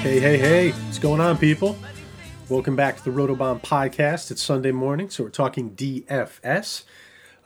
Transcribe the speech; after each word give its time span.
Hey, 0.00 0.18
hey, 0.18 0.38
hey, 0.38 0.70
what's 0.70 0.98
going 0.98 1.20
on, 1.20 1.36
people? 1.36 1.76
Welcome 2.48 2.74
back 2.74 2.96
to 2.96 3.04
the 3.04 3.10
Rotobahn 3.10 3.60
podcast. 3.60 4.30
It's 4.30 4.40
Sunday 4.40 4.72
morning, 4.72 5.10
so 5.10 5.24
we're 5.24 5.28
talking 5.28 5.72
DFS. 5.72 6.84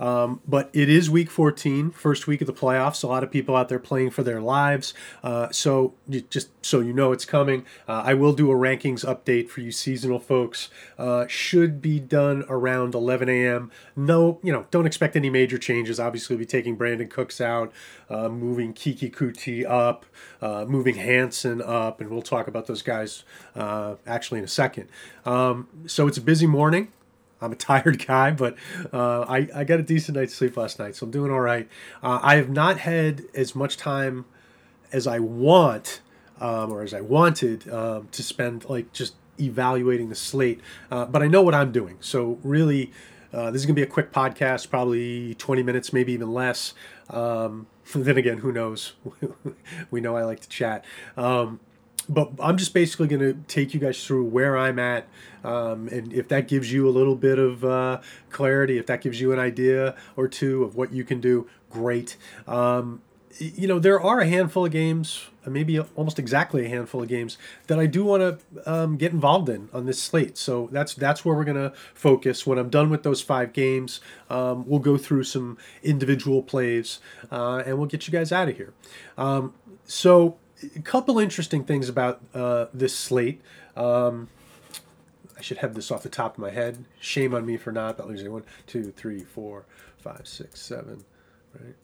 Um, 0.05 0.43
but 0.47 0.69
it 0.75 0.91
is 0.91 1.09
week 1.09 1.31
14, 1.31 1.91
first 1.91 2.27
week 2.27 2.43
of 2.43 2.47
the 2.47 2.53
playoffs. 2.53 3.03
A 3.03 3.07
lot 3.07 3.25
of 3.25 3.31
people 3.31 3.57
out 3.57 3.71
there 3.71 3.79
playing 3.79 4.11
for 4.11 4.23
their 4.23 4.39
lives. 4.39 4.93
Uh, 5.23 5.49
so 5.51 5.95
just 6.29 6.51
so 6.63 6.81
you 6.81 6.93
know 6.93 7.13
it's 7.13 7.25
coming, 7.25 7.65
uh, 7.89 8.03
I 8.05 8.13
will 8.13 8.35
do 8.35 8.51
a 8.51 8.55
rankings 8.55 9.03
update 9.03 9.49
for 9.49 9.63
you 9.63 9.73
seasonal 9.73 10.19
folks. 10.19 10.69
Uh, 10.99 11.27
should 11.27 11.81
be 11.81 12.01
done 12.01 12.45
around 12.51 12.95
11 12.95 13.31
a.m. 13.31 13.71
No, 13.97 14.41
you 14.43 14.53
know, 14.53 14.67
don't 14.71 14.85
expect 14.85 15.17
any 15.17 15.31
major 15.31 15.57
changes. 15.57 15.99
Obviously, 15.99 16.37
we'll 16.37 16.41
be 16.41 16.47
taking 16.47 16.77
Brandin 16.77 17.09
Cooks 17.09 17.41
out, 17.41 17.73
uh, 18.11 18.29
moving 18.29 18.75
Keke 18.75 19.11
Coutee 19.11 19.65
up, 19.67 20.05
uh, 20.43 20.67
moving 20.69 20.97
Hansen 20.97 21.63
up, 21.63 22.03
and 22.03 22.11
we'll 22.11 22.21
talk 22.21 22.47
about 22.47 22.67
those 22.67 22.83
guys 22.83 23.25
uh, 23.57 23.95
actually 24.07 24.41
in 24.41 24.45
a 24.45 24.49
second. 24.49 24.91
Um, 25.25 25.69
so 25.87 26.07
it's 26.07 26.19
a 26.19 26.23
busy 26.23 26.47
morning. 26.47 26.93
I'm 27.41 27.53
a 27.53 27.57
tired 27.57 28.05
guy, 28.07 28.31
but 28.31 28.57
uh, 28.93 29.23
I, 29.23 29.49
I 29.55 29.65
got 29.65 29.81
a 29.81 29.83
decent 29.83 30.17
night's 30.17 30.35
sleep 30.35 30.57
last 30.57 30.79
night, 30.79 30.97
so 30.97 31.05
I'm 31.05 31.11
doing 31.11 31.31
all 31.31 31.41
right. 31.41 31.69
Uh, 32.03 32.21
I 32.23 32.37
have 32.37 32.51
not 32.51 32.79
had 32.79 33.23
as 33.35 33.55
much 33.55 33.77
time 33.77 34.25
as 34.93 35.07
I 35.07 35.19
want 35.19 36.01
um, 36.41 36.73
or 36.73 36.83
as 36.83 36.95
I 36.95 37.01
wanted 37.01 37.69
um, 37.73 38.09
to 38.13 38.23
spend 38.23 38.65
like 38.69 38.93
just 38.93 39.15
evaluating 39.39 40.09
the 40.09 40.15
slate, 40.15 40.61
uh, 40.91 41.07
but 41.07 41.23
I 41.23 41.27
know 41.27 41.43
what 41.43 41.55
I'm 41.55 41.73
doing. 41.73 41.97
So 42.01 42.39
really, 42.43 42.93
uh, 43.33 43.51
this 43.51 43.63
is 43.63 43.67
gonna 43.67 43.75
be 43.75 43.83
a 43.83 43.87
quick 43.87 44.13
podcast, 44.13 44.71
probably 44.71 45.35
20 45.35 45.63
minutes, 45.63 45.93
maybe 45.93 46.13
even 46.13 46.33
less. 46.33 46.75
Um, 47.11 47.67
then 47.95 48.17
again, 48.17 48.39
who 48.39 48.53
knows? 48.53 48.95
we 49.91 50.01
know 50.01 50.17
I 50.17 50.25
like 50.25 50.41
to 50.41 50.49
chat. 50.49 50.85
But 52.09 52.33
I'm 52.39 52.57
just 52.57 52.75
basically 52.75 53.09
going 53.09 53.21
to 53.21 53.35
take 53.49 53.73
you 53.73 53.81
guys 53.81 54.05
through 54.05 54.25
where 54.25 54.57
I'm 54.57 54.79
at. 54.79 55.07
Um, 55.43 55.89
and 55.89 56.13
if 56.13 56.29
that 56.29 56.49
gives 56.49 56.73
you 56.73 56.89
a 56.89 56.91
little 56.91 57.17
bit 57.17 57.39
of 57.39 57.65
uh, 57.65 58.01
clarity, 58.31 58.79
if 58.79 58.87
that 58.87 59.01
gives 59.01 59.21
you 59.21 59.33
an 59.33 59.39
idea 59.39 59.95
or 60.17 60.29
two 60.29 60.65
of 60.65 60.77
what 60.77 60.93
you 60.93 61.05
can 61.05 61.21
do, 61.21 61.49
great. 61.71 62.17
Um, 62.47 63.03
you 63.39 63.67
know, 63.67 63.79
there 63.79 64.01
are 64.01 64.21
a 64.21 64.27
handful 64.27 64.65
of 64.65 64.73
games, 64.73 65.27
uh, 65.45 65.51
maybe 65.51 65.79
almost 65.79 66.19
exactly 66.19 66.65
a 66.65 66.69
handful 66.69 67.03
of 67.03 67.09
games 67.09 67.37
that 67.67 67.79
I 67.79 67.87
do 67.87 68.05
want 68.05 68.23
to 68.55 68.73
um, 68.73 68.97
get 68.97 69.13
involved 69.13 69.49
in 69.49 69.69
on 69.73 69.87
this 69.87 70.01
slate. 70.01 70.39
So 70.39 70.69
that's 70.71 70.95
that's 70.95 71.25
where 71.25 71.35
we're 71.35 71.45
going 71.45 71.57
to 71.57 71.73
focus. 71.95 72.47
When 72.47 72.59
I'm 72.59 72.71
done 72.71 72.91
with 72.91 73.03
those 73.03 73.21
five 73.21 73.53
games, 73.53 74.01
um, 74.31 74.65
we'll 74.67 74.79
go 74.81 74.97
through 74.97 75.25
some 75.25 75.59
individual 75.83 76.43
plays 76.43 77.01
uh, 77.31 77.63
and 77.67 77.79
we'll 77.79 77.89
get 77.89 78.07
you 78.07 78.13
guys 78.13 78.31
out 78.31 78.49
of 78.49 78.57
here. 78.57 78.73
Um, 79.19 79.55
so 79.85 80.39
a 80.77 80.83
couple 80.83 81.19
interesting 81.19 81.65
things 81.65 81.89
about 81.89 82.21
uh, 82.35 82.67
this 82.73 82.95
slate. 82.95 83.41
Um, 83.77 84.29
I 85.37 85.43
should 85.43 85.59
have 85.59 85.75
this 85.75 85.91
off 85.91 86.03
the 86.03 86.09
top 86.09 86.35
of 86.35 86.39
my 86.39 86.51
head. 86.51 86.85
Shame 87.01 87.35
on 87.35 87.45
me 87.45 87.57
for 87.57 87.73
not. 87.73 87.97
But 87.97 88.09
losing 88.09 88.33
one, 88.33 88.45
two, 88.67 88.93
three, 88.93 89.21
four, 89.21 89.65
five, 89.99 90.27
six, 90.27 90.61
seven, 90.61 91.05
right? 91.59 91.75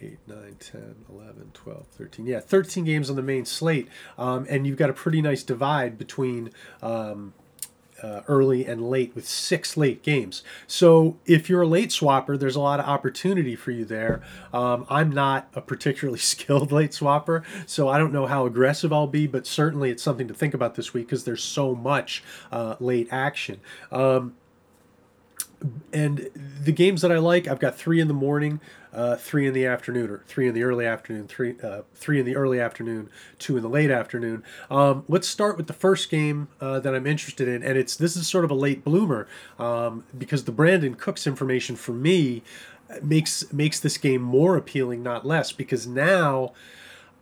8, 0.00 0.18
9, 0.28 0.56
10, 0.60 0.94
11, 1.10 1.50
12, 1.54 1.86
13. 1.86 2.26
Yeah, 2.26 2.40
13 2.40 2.84
games 2.84 3.10
on 3.10 3.16
the 3.16 3.22
main 3.22 3.44
slate. 3.44 3.88
Um, 4.16 4.46
and 4.48 4.66
you've 4.66 4.76
got 4.76 4.90
a 4.90 4.92
pretty 4.92 5.20
nice 5.20 5.42
divide 5.42 5.98
between 5.98 6.50
um, 6.82 7.34
uh, 8.02 8.22
early 8.28 8.64
and 8.64 8.88
late 8.88 9.14
with 9.14 9.28
six 9.28 9.76
late 9.76 10.02
games. 10.02 10.42
So 10.66 11.18
if 11.26 11.48
you're 11.48 11.62
a 11.62 11.66
late 11.66 11.90
swapper, 11.90 12.38
there's 12.38 12.56
a 12.56 12.60
lot 12.60 12.80
of 12.80 12.86
opportunity 12.86 13.56
for 13.56 13.70
you 13.70 13.84
there. 13.84 14.22
Um, 14.52 14.86
I'm 14.88 15.10
not 15.10 15.48
a 15.54 15.60
particularly 15.60 16.18
skilled 16.32 16.72
late 16.72 16.92
swapper, 16.92 17.44
so 17.66 17.88
I 17.88 17.98
don't 17.98 18.12
know 18.12 18.26
how 18.26 18.46
aggressive 18.46 18.92
I'll 18.92 19.06
be, 19.06 19.26
but 19.26 19.46
certainly 19.46 19.90
it's 19.90 20.02
something 20.02 20.28
to 20.28 20.34
think 20.34 20.54
about 20.54 20.74
this 20.74 20.94
week 20.94 21.06
because 21.06 21.24
there's 21.24 21.42
so 21.42 21.74
much 21.74 22.22
uh, 22.52 22.76
late 22.80 23.08
action. 23.10 23.60
Um, 23.90 24.34
and 25.92 26.28
the 26.62 26.72
games 26.72 27.02
that 27.02 27.10
I 27.10 27.18
like, 27.18 27.48
I've 27.48 27.58
got 27.58 27.76
three 27.76 28.00
in 28.00 28.08
the 28.08 28.14
morning, 28.14 28.60
uh, 28.92 29.16
three 29.16 29.46
in 29.46 29.54
the 29.54 29.66
afternoon, 29.66 30.10
or 30.10 30.22
three 30.26 30.48
in 30.48 30.54
the 30.54 30.62
early 30.62 30.86
afternoon, 30.86 31.26
three 31.26 31.56
uh, 31.62 31.82
three 31.94 32.20
in 32.20 32.26
the 32.26 32.36
early 32.36 32.60
afternoon, 32.60 33.10
two 33.38 33.56
in 33.56 33.62
the 33.62 33.68
late 33.68 33.90
afternoon. 33.90 34.44
Um, 34.70 35.04
let's 35.08 35.26
start 35.26 35.56
with 35.56 35.66
the 35.66 35.72
first 35.72 36.10
game 36.10 36.48
uh, 36.60 36.80
that 36.80 36.94
I'm 36.94 37.06
interested 37.06 37.48
in, 37.48 37.62
and 37.62 37.76
it's 37.76 37.96
this 37.96 38.16
is 38.16 38.28
sort 38.28 38.44
of 38.44 38.50
a 38.50 38.54
late 38.54 38.84
bloomer 38.84 39.26
um, 39.58 40.04
because 40.16 40.44
the 40.44 40.52
Brandin 40.52 40.96
Cooks 40.96 41.26
information 41.26 41.76
for 41.76 41.92
me 41.92 42.42
makes 43.02 43.52
makes 43.52 43.80
this 43.80 43.98
game 43.98 44.22
more 44.22 44.56
appealing, 44.56 45.02
not 45.02 45.26
less, 45.26 45.52
because 45.52 45.86
now 45.86 46.52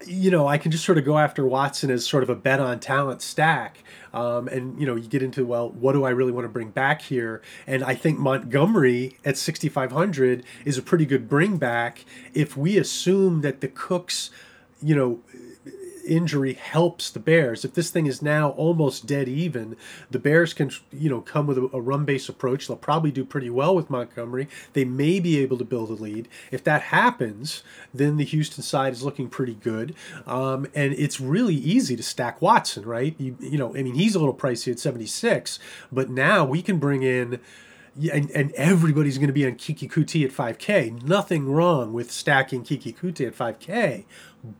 you 0.05 0.31
know, 0.31 0.47
I 0.47 0.59
can 0.59 0.71
just 0.71 0.85
sort 0.85 0.99
of 0.99 1.05
go 1.05 1.19
after 1.19 1.47
Watson 1.47 1.91
as 1.91 2.07
sort 2.07 2.23
of 2.23 2.31
a 2.31 2.35
bet 2.35 2.61
on 2.61 2.81
talent 2.81 3.23
stack. 3.23 3.83
Um, 4.13 4.49
and, 4.49 4.79
you 4.79 4.87
know, 4.87 4.95
you 4.95 5.09
get 5.09 5.23
into, 5.23 5.45
well, 5.45 5.71
what 5.71 5.93
do 5.93 6.05
I 6.05 6.11
really 6.11 6.33
want 6.33 6.45
to 6.45 6.49
bring 6.49 6.71
back 6.71 7.03
here? 7.03 7.43
And 7.67 7.85
I 7.85 7.95
think 7.95 8.19
Montgomery 8.19 9.19
at 9.25 9.37
6,500 9.37 10.45
is 10.65 10.79
a 10.79 10.83
pretty 10.83 11.07
good 11.07 11.29
bring 11.29 11.57
back 11.57 12.05
if 12.35 12.57
we 12.57 12.79
assume 12.79 13.43
that 13.43 13.61
the 13.61 13.69
Cooks, 13.69 14.31
you 14.83 14.95
know, 14.95 15.21
injury 16.07 16.55
helps 16.55 17.11
the 17.11 17.21
Bears. 17.21 17.65
If 17.65 17.75
this 17.75 17.91
thing 17.91 18.07
is 18.07 18.23
now 18.23 18.51
almost 18.51 19.07
dead 19.07 19.29
even, 19.29 19.77
the 20.11 20.19
Bears 20.19 20.55
can, 20.55 20.71
you 20.93 21.11
know, 21.11 21.21
come 21.21 21.47
with 21.47 21.59
a, 21.59 21.69
a 21.73 21.81
run 21.81 22.05
base 22.05 22.29
approach. 22.29 22.67
They'll 22.67 22.77
probably 22.77 23.11
do 23.11 23.25
pretty 23.25 23.51
well 23.51 23.75
with 23.75 23.91
Montgomery. 23.91 24.49
They 24.73 24.85
may 24.85 25.21
be 25.21 25.39
able 25.39 25.59
to 25.59 25.65
build 25.65 25.91
a 25.91 25.95
lead. 25.95 26.29
If 26.51 26.65
that 26.65 26.83
happens, 26.83 27.63
then 27.93 28.17
the 28.17 28.25
Houston 28.25 28.63
side 28.63 28.93
is 28.93 29.03
looking 29.03 29.29
pretty 29.29 29.55
good. 29.55 29.95
Um, 30.27 30.67
and 30.75 30.93
it's 30.95 31.21
really 31.21 31.55
easy 31.55 31.97
to 31.97 32.03
stack 32.03 32.41
Watson, 32.41 32.85
right? 32.85 33.15
You, 33.19 33.37
you 33.41 33.59
know, 33.59 33.77
I 33.77 33.83
mean, 33.83 33.95
he's 33.95 34.15
a 34.15 34.19
little 34.19 34.35
pricey 34.35 34.73
at 34.73 34.79
76, 34.79 35.59
but 35.91 36.11
now 36.11 36.45
we 36.45 36.63
can 36.63 36.79
bring 36.79 37.03
in 37.03 37.41
and, 38.13 38.31
and 38.31 38.53
everybody's 38.53 39.19
going 39.19 39.29
to 39.29 39.33
be 39.33 39.47
on 39.47 39.53
Keke 39.53 39.91
Coutee 39.91 40.25
at 40.25 40.31
5K. 40.31 41.03
Nothing 41.03 41.51
wrong 41.51 41.93
with 41.93 42.11
stacking 42.11 42.63
Keke 42.63 42.97
Coutee 42.97 43.27
at 43.27 43.35
5K, 43.35 44.05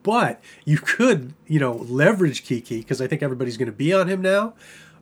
but 0.03 0.41
you 0.65 0.79
could, 0.79 1.35
you 1.47 1.61
know, 1.61 1.75
leverage 1.75 2.45
Keke 2.45 2.81
because 2.81 3.01
I 3.01 3.07
think 3.07 3.23
everybody's 3.23 3.57
going 3.57 3.67
to 3.67 3.73
be 3.73 3.93
on 3.93 4.09
him 4.09 4.23
now. 4.23 4.55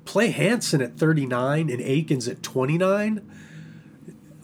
Play 0.05 0.31
Hansen 0.31 0.83
at 0.83 0.97
39 0.97 1.71
and 1.71 1.81
Akins 1.81 2.29
at 2.29 2.43
29. 2.43 3.31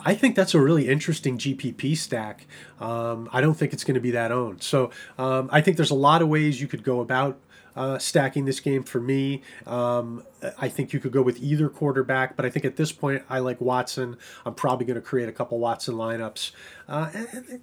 I 0.02 0.14
think 0.14 0.34
that's 0.34 0.54
a 0.54 0.60
really 0.60 0.88
interesting 0.88 1.36
GPP 1.36 1.96
stack. 1.96 2.46
Um, 2.78 3.28
I 3.32 3.40
don't 3.40 3.54
think 3.54 3.72
it's 3.72 3.84
going 3.84 3.96
to 3.96 4.00
be 4.00 4.12
that 4.12 4.32
owned. 4.32 4.62
So 4.62 4.90
um, 5.18 5.50
I 5.52 5.60
think 5.60 5.76
there's 5.76 5.90
a 5.90 5.94
lot 5.94 6.22
of 6.22 6.28
ways 6.28 6.60
you 6.60 6.68
could 6.68 6.82
go 6.82 7.00
about 7.00 7.38
uh, 7.80 7.98
stacking 7.98 8.44
this 8.44 8.60
game 8.60 8.82
for 8.82 9.00
me. 9.00 9.40
Um, 9.66 10.22
I 10.58 10.68
think 10.68 10.92
you 10.92 11.00
could 11.00 11.12
go 11.12 11.22
with 11.22 11.42
either 11.42 11.70
quarterback, 11.70 12.36
but 12.36 12.44
I 12.44 12.50
think 12.50 12.66
at 12.66 12.76
this 12.76 12.92
point 12.92 13.22
I 13.30 13.38
like 13.38 13.58
Watson. 13.58 14.18
I'm 14.44 14.52
probably 14.52 14.84
going 14.84 14.96
to 14.96 15.00
create 15.00 15.30
a 15.30 15.32
couple 15.32 15.58
Watson 15.58 15.94
lineups. 15.94 16.52
Uh, 16.86 17.10
and 17.14 17.62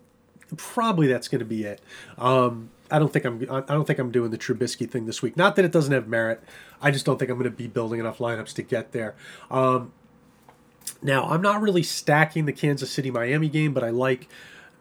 probably 0.57 1.05
that's 1.05 1.27
going 1.27 1.39
to 1.39 1.45
be 1.45 1.65
it. 1.65 1.81
Um, 2.17 2.71
I 2.89 2.97
don't 2.97 3.13
think 3.13 3.25
I'm. 3.25 3.43
I 3.47 3.61
don't 3.61 3.85
think 3.85 3.99
I'm 3.99 4.11
doing 4.11 4.31
the 4.31 4.39
Trubisky 4.39 4.89
thing 4.89 5.05
this 5.05 5.21
week. 5.21 5.37
Not 5.37 5.55
that 5.55 5.65
it 5.65 5.71
doesn't 5.71 5.93
have 5.93 6.07
merit. 6.07 6.41
I 6.81 6.89
just 6.89 7.05
don't 7.05 7.19
think 7.19 7.29
I'm 7.29 7.37
going 7.37 7.51
to 7.51 7.55
be 7.55 7.67
building 7.67 7.99
enough 7.99 8.17
lineups 8.17 8.55
to 8.55 8.63
get 8.63 8.93
there. 8.93 9.13
Um, 9.51 9.93
now 11.03 11.25
I'm 11.25 11.43
not 11.43 11.61
really 11.61 11.83
stacking 11.83 12.45
the 12.45 12.53
Kansas 12.53 12.89
City 12.89 13.11
Miami 13.11 13.49
game, 13.49 13.71
but 13.71 13.83
I 13.83 13.91
like 13.91 14.27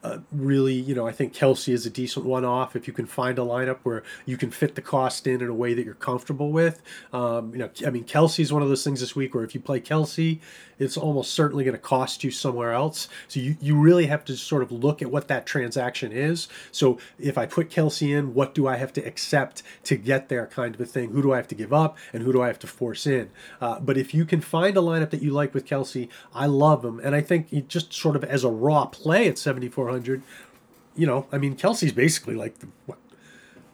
uh, 0.06 0.18
really, 0.30 0.74
you 0.74 0.94
know, 0.94 1.06
I 1.06 1.12
think 1.12 1.34
Kelce 1.34 1.72
is 1.72 1.84
a 1.84 1.90
decent 1.90 2.24
one 2.24 2.44
off 2.44 2.76
if 2.76 2.86
you 2.86 2.92
can 2.92 3.06
find 3.06 3.38
a 3.38 3.42
lineup 3.42 3.78
where 3.82 4.04
you 4.24 4.36
can 4.36 4.50
fit 4.50 4.76
the 4.76 4.82
cost 4.82 5.26
in 5.26 5.40
in 5.40 5.48
a 5.48 5.54
way 5.54 5.74
that 5.74 5.84
you're 5.84 5.94
comfortable 5.94 6.52
with. 6.52 6.80
Um, 7.12 7.52
you 7.52 7.58
know, 7.58 7.70
I 7.84 7.90
mean, 7.90 8.04
Kelce 8.04 8.40
is 8.40 8.52
one 8.52 8.62
of 8.62 8.68
those 8.68 8.84
things 8.84 9.00
this 9.00 9.16
week 9.16 9.34
where 9.34 9.42
if 9.42 9.54
you 9.54 9.60
play 9.60 9.80
Kelce, 9.80 10.40
it's 10.78 10.96
almost 10.96 11.32
certainly 11.32 11.64
going 11.64 11.76
to 11.76 11.80
cost 11.80 12.22
you 12.22 12.30
somewhere 12.30 12.72
else. 12.72 13.08
So 13.28 13.40
you, 13.40 13.56
you 13.60 13.76
really 13.76 14.06
have 14.06 14.24
to 14.26 14.36
sort 14.36 14.62
of 14.62 14.70
look 14.70 15.02
at 15.02 15.10
what 15.10 15.28
that 15.28 15.46
transaction 15.46 16.12
is. 16.12 16.48
So 16.70 16.98
if 17.18 17.38
I 17.38 17.46
put 17.46 17.70
Kelce 17.70 18.14
in, 18.16 18.34
what 18.34 18.54
do 18.54 18.66
I 18.68 18.76
have 18.76 18.92
to 18.94 19.00
accept 19.00 19.62
to 19.84 19.96
get 19.96 20.28
there, 20.28 20.46
kind 20.46 20.74
of 20.74 20.80
a 20.80 20.86
thing? 20.86 21.10
Who 21.10 21.22
do 21.22 21.32
I 21.32 21.36
have 21.36 21.48
to 21.48 21.54
give 21.54 21.72
up 21.72 21.96
and 22.12 22.22
who 22.22 22.32
do 22.32 22.42
I 22.42 22.46
have 22.48 22.58
to 22.60 22.66
force 22.66 23.06
in? 23.06 23.30
Uh, 23.60 23.80
but 23.80 23.96
if 23.96 24.14
you 24.14 24.24
can 24.24 24.40
find 24.40 24.76
a 24.76 24.80
lineup 24.80 25.10
that 25.10 25.22
you 25.22 25.30
like 25.30 25.54
with 25.54 25.66
Kelce, 25.66 26.08
I 26.34 26.46
love 26.46 26.84
him. 26.84 27.00
And 27.00 27.14
I 27.14 27.20
think 27.20 27.68
just 27.68 27.92
sort 27.92 28.16
of 28.16 28.24
as 28.24 28.44
a 28.44 28.50
raw 28.50 28.86
play 28.86 29.28
at 29.28 29.38
7,400, 29.38 29.95
you 30.04 31.06
know, 31.06 31.26
I 31.30 31.38
mean, 31.38 31.56
Kelce's 31.56 31.92
basically 31.92 32.34
like 32.34 32.58
the, 32.58 32.68
what, 32.86 32.98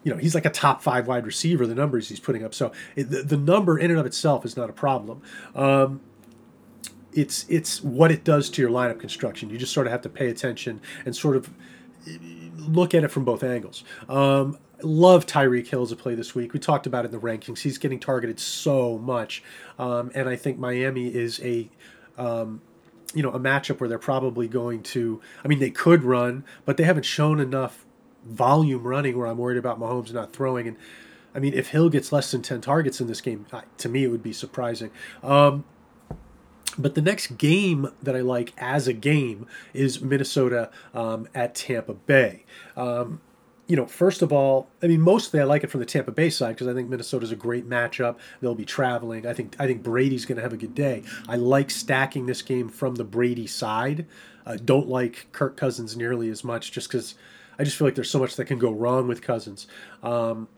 you 0.03 0.11
know, 0.11 0.17
he's 0.17 0.35
like 0.35 0.45
a 0.45 0.49
top 0.49 0.81
five 0.81 1.07
wide 1.07 1.25
receiver, 1.25 1.65
the 1.65 1.75
numbers 1.75 2.09
he's 2.09 2.19
putting 2.19 2.43
up. 2.43 2.53
So 2.53 2.71
it, 2.95 3.09
the, 3.09 3.23
the 3.23 3.37
number 3.37 3.77
in 3.77 3.89
and 3.89 3.99
of 3.99 4.05
itself 4.05 4.45
is 4.45 4.57
not 4.57 4.69
a 4.69 4.73
problem. 4.73 5.21
Um, 5.55 6.01
it's 7.13 7.45
it's 7.47 7.81
what 7.83 8.11
it 8.11 8.23
does 8.23 8.49
to 8.51 8.61
your 8.61 8.71
lineup 8.71 8.99
construction. 8.99 9.49
You 9.49 9.57
just 9.57 9.73
sort 9.73 9.87
of 9.87 9.91
have 9.91 10.01
to 10.01 10.09
pay 10.09 10.29
attention 10.29 10.81
and 11.05 11.15
sort 11.15 11.35
of 11.35 11.49
look 12.57 12.93
at 12.93 13.03
it 13.03 13.09
from 13.09 13.23
both 13.23 13.43
angles. 13.43 13.83
Um, 14.09 14.57
love 14.81 15.25
Tyreek 15.25 15.67
Hill 15.67 15.83
as 15.83 15.91
a 15.91 15.95
play 15.95 16.15
this 16.15 16.35
week. 16.35 16.53
We 16.53 16.59
talked 16.59 16.87
about 16.87 17.05
it 17.05 17.13
in 17.13 17.19
the 17.19 17.25
rankings. 17.25 17.59
He's 17.59 17.77
getting 17.77 17.99
targeted 17.99 18.39
so 18.39 18.97
much, 18.97 19.43
um, 19.79 20.11
and 20.15 20.27
I 20.27 20.35
think 20.35 20.57
Miami 20.57 21.13
is 21.13 21.39
a 21.41 21.69
um, 22.17 22.61
you 23.13 23.23
know 23.23 23.31
a 23.31 23.39
matchup 23.39 23.79
where 23.79 23.87
they're 23.87 23.99
probably 23.99 24.47
going 24.47 24.83
to. 24.83 25.21
I 25.43 25.47
mean, 25.47 25.59
they 25.59 25.71
could 25.71 26.03
run, 26.03 26.43
but 26.65 26.77
they 26.77 26.83
haven't 26.83 27.03
shown 27.03 27.39
enough 27.39 27.85
volume 28.25 28.83
running 28.83 29.17
where 29.17 29.27
I'm 29.27 29.37
worried 29.37 29.57
about 29.57 29.79
Mahomes 29.79 30.11
not 30.13 30.33
throwing. 30.33 30.67
And 30.67 30.77
I 31.35 31.39
mean, 31.39 31.53
if 31.53 31.69
Hill 31.69 31.89
gets 31.89 32.11
less 32.11 32.31
than 32.31 32.41
ten 32.41 32.61
targets 32.61 33.01
in 33.01 33.07
this 33.07 33.21
game, 33.21 33.45
to 33.77 33.89
me 33.89 34.03
it 34.03 34.07
would 34.07 34.23
be 34.23 34.33
surprising. 34.33 34.91
Um, 35.21 35.65
but 36.77 36.95
the 36.95 37.01
next 37.01 37.37
game 37.37 37.91
that 38.01 38.15
I 38.15 38.21
like 38.21 38.53
as 38.57 38.87
a 38.87 38.93
game 38.93 39.47
is 39.73 40.01
Minnesota 40.01 40.71
um, 40.93 41.27
at 41.35 41.53
Tampa 41.53 41.93
Bay. 41.93 42.45
Um, 42.75 43.21
you 43.67 43.77
know, 43.77 43.85
first 43.85 44.21
of 44.21 44.33
all, 44.33 44.67
I 44.81 44.87
mean, 44.87 45.01
mostly 45.01 45.39
I 45.39 45.45
like 45.45 45.63
it 45.63 45.71
from 45.71 45.79
the 45.79 45.85
Tampa 45.85 46.11
Bay 46.11 46.29
side 46.29 46.49
because 46.49 46.67
I 46.67 46.73
think 46.73 46.89
Minnesota's 46.89 47.31
a 47.31 47.35
great 47.35 47.67
matchup. 47.67 48.17
They'll 48.41 48.55
be 48.55 48.65
traveling. 48.65 49.25
I 49.25 49.33
think 49.33 49.55
I 49.57 49.67
think 49.67 49.83
Brady's 49.83 50.25
going 50.25 50.35
to 50.35 50.41
have 50.41 50.53
a 50.53 50.57
good 50.57 50.75
day. 50.75 51.03
I 51.29 51.37
like 51.37 51.71
stacking 51.71 52.25
this 52.25 52.41
game 52.41 52.67
from 52.67 52.95
the 52.95 53.05
Brady 53.05 53.47
side. 53.47 54.05
Uh, 54.45 54.57
don't 54.63 54.89
like 54.89 55.27
Kirk 55.31 55.55
Cousins 55.55 55.95
nearly 55.95 56.29
as 56.29 56.43
much 56.43 56.73
just 56.73 56.89
because 56.89 57.15
I 57.57 57.63
just 57.63 57.77
feel 57.77 57.87
like 57.87 57.95
there's 57.95 58.09
so 58.09 58.19
much 58.19 58.35
that 58.35 58.45
can 58.45 58.59
go 58.59 58.71
wrong 58.71 59.07
with 59.07 59.21
Cousins. 59.21 59.67
Um, 60.01 60.49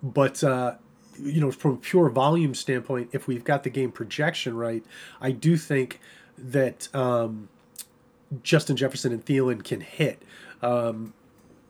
but 0.00 0.44
uh, 0.44 0.76
you 1.18 1.40
know, 1.40 1.50
from 1.50 1.72
a 1.72 1.76
pure 1.76 2.08
volume 2.10 2.54
standpoint, 2.54 3.10
if 3.12 3.26
we've 3.26 3.44
got 3.44 3.64
the 3.64 3.70
game 3.70 3.90
projection 3.90 4.56
right, 4.56 4.84
I 5.20 5.32
do 5.32 5.56
think 5.56 6.00
that 6.38 6.94
um, 6.94 7.48
Justin 8.44 8.76
Jefferson 8.76 9.12
and 9.12 9.24
Thielen 9.24 9.64
can 9.64 9.80
hit. 9.80 10.22
Um, 10.62 11.12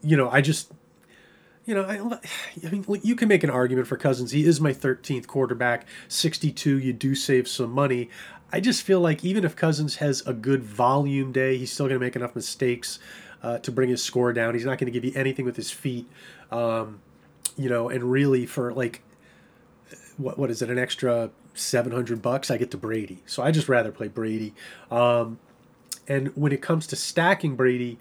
you 0.02 0.16
know, 0.16 0.30
I 0.30 0.40
just, 0.40 0.72
you 1.64 1.74
know, 1.74 1.82
I, 1.82 2.18
I 2.66 2.70
mean, 2.70 2.84
you 3.02 3.14
can 3.14 3.28
make 3.28 3.44
an 3.44 3.50
argument 3.50 3.86
for 3.86 3.96
Cousins. 3.96 4.32
He 4.32 4.44
is 4.44 4.60
my 4.60 4.72
13th 4.72 5.26
quarterback, 5.26 5.86
62. 6.08 6.78
You 6.78 6.92
do 6.92 7.14
save 7.14 7.48
some 7.48 7.70
money. 7.70 8.08
I 8.52 8.60
just 8.60 8.82
feel 8.82 9.00
like 9.00 9.24
even 9.24 9.44
if 9.44 9.54
Cousins 9.54 9.96
has 9.96 10.26
a 10.26 10.32
good 10.32 10.62
volume 10.62 11.32
day, 11.32 11.56
he's 11.56 11.72
still 11.72 11.86
going 11.86 12.00
to 12.00 12.04
make 12.04 12.16
enough 12.16 12.34
mistakes 12.34 12.98
uh, 13.42 13.58
to 13.58 13.70
bring 13.70 13.88
his 13.88 14.02
score 14.02 14.32
down. 14.32 14.54
He's 14.54 14.64
not 14.64 14.78
going 14.78 14.92
to 14.92 14.98
give 14.98 15.04
you 15.04 15.12
anything 15.14 15.44
with 15.44 15.56
his 15.56 15.70
feet. 15.70 16.08
Um, 16.50 17.00
you 17.56 17.68
know, 17.68 17.88
and 17.88 18.10
really 18.10 18.46
for 18.46 18.72
like 18.72 19.02
what 20.16 20.38
what 20.38 20.50
is 20.50 20.62
it? 20.62 20.70
An 20.70 20.78
extra 20.78 21.30
seven 21.54 21.92
hundred 21.92 22.22
bucks. 22.22 22.50
I 22.50 22.56
get 22.56 22.70
to 22.72 22.76
Brady, 22.76 23.22
so 23.26 23.42
I 23.42 23.50
just 23.50 23.68
rather 23.68 23.90
play 23.90 24.08
Brady. 24.08 24.54
Um, 24.90 25.38
and 26.08 26.28
when 26.36 26.52
it 26.52 26.62
comes 26.62 26.86
to 26.88 26.96
stacking 26.96 27.56
Brady, 27.56 27.98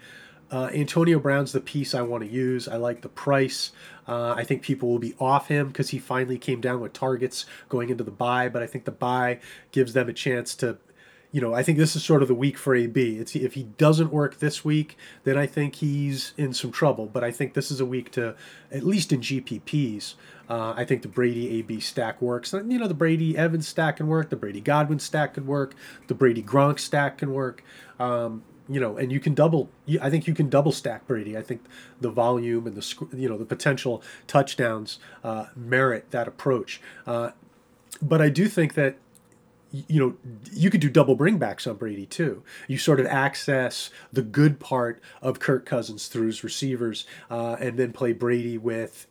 uh, 0.52 0.70
Antonio 0.74 1.20
Brown's 1.20 1.52
the 1.52 1.62
piece 1.62 1.94
I 1.94 2.02
want 2.02 2.24
to 2.24 2.30
use. 2.30 2.68
I 2.68 2.78
like 2.78 3.02
the 3.02 3.10
price. 3.10 3.72
Uh, 4.08 4.34
I 4.36 4.44
think 4.44 4.62
people 4.62 4.90
will 4.90 5.00
be 5.00 5.16
off 5.20 5.48
him 5.48 5.68
because 5.68 5.90
he 5.90 6.00
finally 6.00 6.38
came 6.38 6.62
down 6.62 6.80
with 6.80 6.94
targets 6.94 7.46
going 7.68 7.90
into 7.90 8.04
the 8.04 8.12
buy, 8.12 8.50
but 8.50 8.64
I 8.64 8.68
think 8.68 8.86
the 8.86 8.92
buy 8.92 9.40
gives 9.72 9.94
them 9.94 10.10
a 10.10 10.14
chance 10.14 10.56
to 10.56 10.78
you 11.32 11.42
know, 11.42 11.54
I 11.54 11.62
think 11.62 11.78
this 11.78 11.96
is 11.96 12.04
sort 12.04 12.24
of 12.24 12.28
the 12.28 12.34
week 12.34 12.58
for 12.58 12.74
AB. 12.74 13.18
It's 13.20 13.36
if 13.36 13.54
he 13.54 13.64
doesn't 13.64 14.12
work 14.12 14.40
this 14.40 14.66
week, 14.66 14.98
then 15.26 15.38
I 15.38 15.46
think 15.46 15.76
he's 15.76 16.34
in 16.38 16.54
some 16.54 16.72
trouble. 16.72 17.06
But 17.06 17.24
I 17.24 17.32
think 17.32 17.54
this 17.54 17.70
is 17.70 17.80
a 17.80 17.86
week 17.86 18.12
to, 18.14 18.36
at 18.72 18.84
least 18.84 19.14
in 19.14 19.22
GPPs, 19.22 20.16
uh, 20.50 20.74
I 20.76 20.86
think 20.86 21.04
the 21.04 21.08
Brady 21.08 21.60
AB 21.60 21.80
stack 21.82 22.20
works. 22.20 22.52
And, 22.52 22.74
you 22.74 22.80
know, 22.80 22.88
the 22.88 22.96
Brady 22.96 23.38
Evans 23.38 23.68
stack 23.68 23.98
can 23.98 24.08
work. 24.08 24.32
The 24.32 24.36
Brady 24.36 24.60
Godwin 24.60 24.98
stack 24.98 25.36
can 25.36 25.46
work. 25.46 25.76
The 26.08 26.16
Brady 26.16 26.42
Gronk 26.42 26.80
stack 26.80 27.20
can 27.20 27.32
work. 27.32 27.64
Um, 28.00 28.44
you 28.70 28.80
know, 28.80 28.98
and 28.98 29.12
you 29.12 29.20
can 29.20 29.34
double. 29.34 29.70
I 30.02 30.10
think 30.10 30.28
you 30.28 30.34
can 30.34 30.50
double 30.50 30.72
stack 30.72 31.08
Brady. 31.08 31.38
I 31.38 31.42
think 31.42 31.66
the 32.00 32.10
volume 32.10 32.68
and 32.68 32.76
the 32.76 33.08
you 33.18 33.28
know 33.28 33.38
the 33.38 33.46
potential 33.46 34.04
touchdowns 34.28 35.00
uh, 35.24 35.48
merit 35.56 36.12
that 36.12 36.28
approach. 36.28 36.80
Uh, 37.08 37.32
but 38.02 38.22
I 38.22 38.30
do 38.30 38.48
think 38.48 38.76
that 38.76 38.98
you 39.72 40.00
know, 40.00 40.16
you 40.52 40.70
could 40.70 40.82
do 40.82 40.90
double 40.90 41.16
bringbacks 41.16 41.70
on 41.70 41.76
Brady 41.76 42.06
too. 42.06 42.44
You 42.68 42.78
sort 42.78 43.00
of 43.00 43.06
access 43.06 43.92
the 44.12 44.22
good 44.22 44.60
part 44.60 45.02
of 45.22 45.40
Kirk 45.40 45.66
Cousins 45.66 46.08
through 46.08 46.28
his 46.28 46.44
receivers, 46.44 47.06
uh, 47.30 47.56
and 47.60 47.78
then 47.78 47.92
play 47.92 48.14
Brady 48.14 48.58
with. 48.58 49.08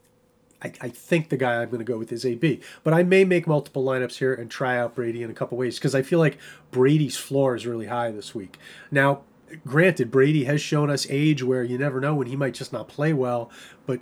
I, 0.61 0.73
I 0.81 0.89
think 0.89 1.29
the 1.29 1.37
guy 1.37 1.63
I'm 1.63 1.69
going 1.69 1.79
to 1.79 1.85
go 1.85 1.99
with 1.99 2.11
is 2.11 2.25
AB, 2.25 2.61
but 2.83 2.93
I 2.93 3.05
may 3.05 3.23
make 3.23 3.47
multiple 3.47 3.85
lineups 3.85 4.19
here 4.19 4.35
and 4.35 4.51
try 4.51 4.77
out 4.77 4.97
Brady 4.97 5.23
in 5.23 5.31
a 5.31 5.35
couple 5.35 5.57
ways 5.57 5.79
because 5.79 5.95
I 5.95 6.03
feel 6.03 6.19
like 6.19 6.37
Brady's 6.73 7.17
floor 7.17 7.55
is 7.55 7.65
really 7.65 7.87
high 7.87 8.11
this 8.11 8.35
week. 8.35 8.59
Now, 8.91 9.21
granted, 9.67 10.11
Brady 10.11 10.45
has 10.45 10.61
shown 10.61 10.91
us 10.91 11.07
age 11.11 11.43
where 11.43 11.63
you 11.63 11.79
never 11.79 12.01
know 12.01 12.15
when 12.15 12.27
he 12.27 12.37
might 12.37 12.55
just 12.55 12.73
not 12.73 12.89
play 12.89 13.13
well. 13.13 13.51
But 13.87 14.01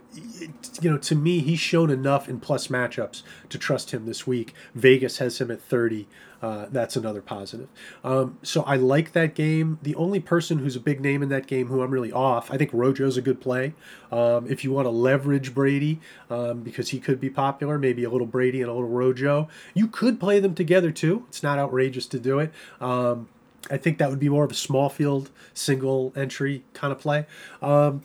you 0.81 0.91
know, 0.91 0.99
to 0.99 1.15
me, 1.15 1.41
he's 1.41 1.61
shown 1.61 1.91
enough 1.91 2.29
in 2.29 2.41
plus 2.41 2.69
matchups 2.69 3.23
to 3.51 3.59
trust 3.59 3.93
him 3.93 4.07
this 4.07 4.27
week. 4.27 4.55
Vegas 4.75 5.19
has 5.19 5.41
him 5.41 5.51
at 5.51 5.61
thirty. 5.61 6.09
Uh, 6.43 6.67
that's 6.71 6.97
another 6.97 7.23
positive. 7.23 7.69
Um, 8.05 8.39
so 8.43 8.63
I 8.63 8.77
like 8.77 9.13
that 9.13 9.35
game. 9.35 9.79
The 9.83 9.95
only 9.95 10.21
person 10.21 10.59
who's 10.59 10.77
a 10.77 10.81
big 10.81 11.01
name 11.01 11.23
in 11.23 11.31
that 11.31 11.47
game 11.47 11.69
who 11.69 11.83
I'm 11.83 11.91
really 11.91 12.13
off, 12.13 12.51
I 12.51 12.59
think 12.59 12.71
Rojo's 12.73 13.17
a 13.17 13.23
good 13.23 13.41
play. 13.41 13.75
Um, 14.13 14.47
if 14.47 14.63
you 14.63 14.71
want 14.71 14.85
to 14.87 14.91
leverage 14.91 15.55
Brady 15.55 15.99
um, 16.29 16.61
because 16.61 16.91
he 16.91 17.01
could 17.01 17.21
be 17.21 17.31
popular, 17.31 17.79
maybe 17.79 18.05
a 18.05 18.11
little 18.11 18.27
Brady 18.27 18.61
and 18.61 18.71
a 18.71 18.75
little 18.75 18.89
Rojo, 18.89 19.49
you 19.73 19.89
could 19.89 20.21
play 20.21 20.39
them 20.39 20.55
together 20.55 20.91
too. 20.91 21.25
It's 21.29 21.43
not 21.43 21.59
outrageous 21.59 22.07
to 22.09 22.19
do 22.19 22.39
it. 22.39 22.53
Um, 22.81 23.29
I 23.71 23.77
think 23.77 23.99
that 23.99 24.11
would 24.11 24.21
be 24.21 24.29
more 24.29 24.45
of 24.45 24.51
a 24.51 24.55
small 24.55 24.89
field, 24.89 25.31
single 25.55 26.13
entry 26.17 26.65
kind 26.73 26.93
of 26.93 26.99
play. 26.99 27.27
Um, 27.61 28.03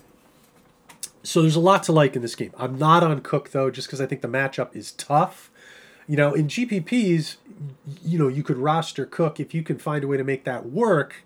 so 1.23 1.41
there's 1.41 1.55
a 1.55 1.61
lot 1.61 1.83
to 1.83 1.91
like 1.91 2.15
in 2.15 2.21
this 2.21 2.35
game. 2.35 2.51
I'm 2.57 2.77
not 2.77 3.03
on 3.03 3.21
Cook 3.21 3.51
though, 3.51 3.69
just 3.69 3.87
because 3.87 4.01
I 4.01 4.05
think 4.05 4.21
the 4.21 4.27
matchup 4.27 4.75
is 4.75 4.91
tough. 4.93 5.51
You 6.07 6.17
know, 6.17 6.33
in 6.33 6.47
GPPs, 6.47 7.37
you 8.03 8.17
know, 8.17 8.27
you 8.27 8.43
could 8.43 8.57
roster 8.57 9.05
Cook 9.05 9.39
if 9.39 9.53
you 9.53 9.63
can 9.63 9.77
find 9.77 10.03
a 10.03 10.07
way 10.07 10.17
to 10.17 10.23
make 10.23 10.43
that 10.45 10.65
work. 10.65 11.23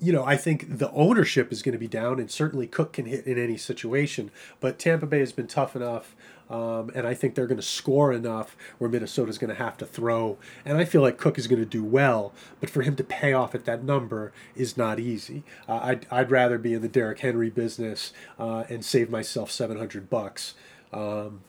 You 0.00 0.12
know, 0.12 0.24
I 0.24 0.36
think 0.36 0.78
the 0.78 0.90
ownership 0.92 1.52
is 1.52 1.62
going 1.62 1.72
to 1.72 1.78
be 1.78 1.88
down, 1.88 2.18
and 2.18 2.30
certainly 2.30 2.66
Cook 2.66 2.92
can 2.94 3.06
hit 3.06 3.26
in 3.26 3.38
any 3.38 3.56
situation. 3.56 4.30
But 4.60 4.78
Tampa 4.78 5.06
Bay 5.06 5.18
has 5.20 5.32
been 5.32 5.46
tough 5.46 5.74
enough 5.74 6.14
um, 6.50 6.90
and 6.94 7.06
I 7.06 7.14
think 7.14 7.34
they're 7.34 7.46
going 7.46 7.60
to 7.60 7.62
score 7.62 8.12
enough 8.12 8.56
where 8.78 8.88
Minnesota's 8.88 9.38
going 9.38 9.54
to 9.54 9.62
have 9.62 9.76
to 9.78 9.86
throw. 9.86 10.38
And 10.64 10.78
I 10.78 10.84
feel 10.84 11.02
like 11.02 11.18
Cook 11.18 11.38
is 11.38 11.46
going 11.46 11.60
to 11.60 11.66
do 11.66 11.84
well, 11.84 12.32
but 12.60 12.70
for 12.70 12.82
him 12.82 12.96
to 12.96 13.04
pay 13.04 13.32
off 13.32 13.54
at 13.54 13.64
that 13.66 13.84
number 13.84 14.32
is 14.56 14.76
not 14.76 14.98
easy. 14.98 15.42
Uh, 15.68 15.80
I'd, 15.82 16.06
I'd 16.10 16.30
rather 16.30 16.58
be 16.58 16.74
in 16.74 16.82
the 16.82 16.88
Derrick 16.88 17.20
Henry 17.20 17.50
business 17.50 18.12
uh, 18.38 18.64
and 18.68 18.84
save 18.84 19.10
myself 19.10 19.50
700 19.50 20.08
bucks. 20.08 20.54
Um, 20.92 21.40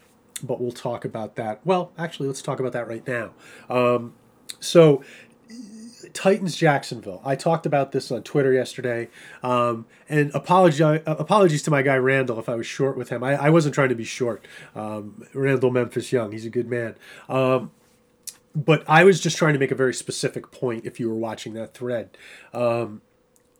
but 0.43 0.61
we'll 0.61 0.71
talk 0.71 1.05
about 1.05 1.35
that. 1.35 1.59
Well, 1.65 1.91
actually, 1.97 2.27
let's 2.27 2.41
talk 2.41 2.59
about 2.59 2.73
that 2.73 2.87
right 2.87 3.05
now. 3.07 3.31
Um, 3.69 4.13
so 4.59 5.03
Titans 6.13 6.55
Jacksonville. 6.55 7.21
I 7.23 7.35
talked 7.35 7.65
about 7.65 7.91
this 7.91 8.11
on 8.11 8.23
Twitter 8.23 8.53
yesterday, 8.53 9.09
um, 9.43 9.85
and 10.07 10.31
apologize 10.33 11.01
apologies 11.05 11.63
to 11.63 11.71
my 11.71 11.81
guy 11.81 11.95
Randall 11.95 12.39
if 12.39 12.49
I 12.49 12.55
was 12.55 12.67
short 12.67 12.97
with 12.97 13.09
him. 13.09 13.23
I, 13.23 13.35
I 13.35 13.49
wasn't 13.49 13.75
trying 13.75 13.89
to 13.89 13.95
be 13.95 14.03
short. 14.03 14.45
Um, 14.75 15.23
Randall 15.33 15.71
Memphis 15.71 16.11
Young, 16.11 16.31
he's 16.31 16.45
a 16.45 16.49
good 16.49 16.69
man. 16.69 16.95
Um, 17.27 17.71
but 18.55 18.83
I 18.87 19.03
was 19.03 19.19
just 19.19 19.37
trying 19.37 19.53
to 19.53 19.59
make 19.59 19.71
a 19.71 19.75
very 19.75 19.93
specific 19.93 20.51
point. 20.51 20.85
If 20.85 20.99
you 20.99 21.09
were 21.09 21.15
watching 21.15 21.53
that 21.53 21.73
thread, 21.73 22.17
um, 22.53 23.01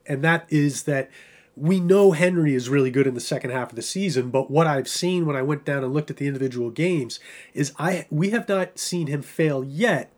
and 0.06 0.24
that 0.24 0.46
is 0.50 0.84
that 0.84 1.10
we 1.56 1.80
know 1.80 2.12
Henry 2.12 2.56
is 2.56 2.70
really 2.70 2.90
good 2.90 3.06
in 3.06 3.14
the 3.14 3.20
second 3.20 3.52
half 3.52 3.72
of 3.72 3.76
the 3.76 3.82
season, 3.82 4.30
but 4.30 4.50
what 4.50 4.66
I've 4.66 4.88
seen 4.88 5.26
when 5.26 5.36
I 5.36 5.42
went 5.42 5.66
down 5.66 5.84
and 5.84 5.94
looked 5.94 6.10
at 6.10 6.18
the 6.18 6.28
individual 6.28 6.70
games 6.70 7.20
is 7.54 7.74
I 7.78 8.08
we 8.10 8.30
have 8.30 8.48
not 8.48 8.80
seen 8.80 9.08
him 9.08 9.22
fail 9.22 9.64
yet 9.64 10.12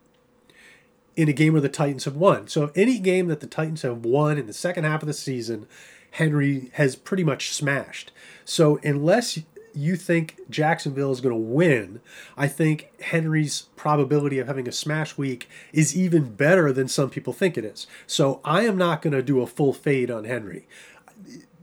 in 1.16 1.28
a 1.28 1.32
game 1.32 1.52
where 1.52 1.62
the 1.62 1.68
Titans 1.68 2.04
have 2.04 2.16
won. 2.16 2.48
So 2.48 2.70
any 2.74 2.98
game 2.98 3.28
that 3.28 3.40
the 3.40 3.46
Titans 3.46 3.82
have 3.82 4.04
won 4.04 4.38
in 4.38 4.46
the 4.46 4.52
second 4.52 4.84
half 4.84 5.02
of 5.02 5.06
the 5.06 5.12
season, 5.12 5.66
Henry 6.12 6.70
has 6.74 6.96
pretty 6.96 7.24
much 7.24 7.52
smashed. 7.52 8.12
So 8.44 8.78
unless 8.82 9.38
you 9.74 9.96
think 9.96 10.38
Jacksonville 10.50 11.12
is 11.12 11.20
going 11.20 11.34
to 11.34 11.40
win, 11.40 12.00
I 12.36 12.48
think 12.48 12.90
Henry's 13.00 13.68
probability 13.76 14.38
of 14.38 14.46
having 14.46 14.68
a 14.68 14.72
smash 14.72 15.16
week 15.16 15.48
is 15.72 15.96
even 15.96 16.34
better 16.34 16.72
than 16.72 16.88
some 16.88 17.10
people 17.10 17.32
think 17.32 17.56
it 17.56 17.64
is. 17.64 17.86
So 18.06 18.40
I 18.44 18.62
am 18.62 18.76
not 18.76 19.02
going 19.02 19.14
to 19.14 19.22
do 19.22 19.40
a 19.40 19.46
full 19.46 19.72
fade 19.72 20.10
on 20.10 20.24
Henry. 20.24 20.66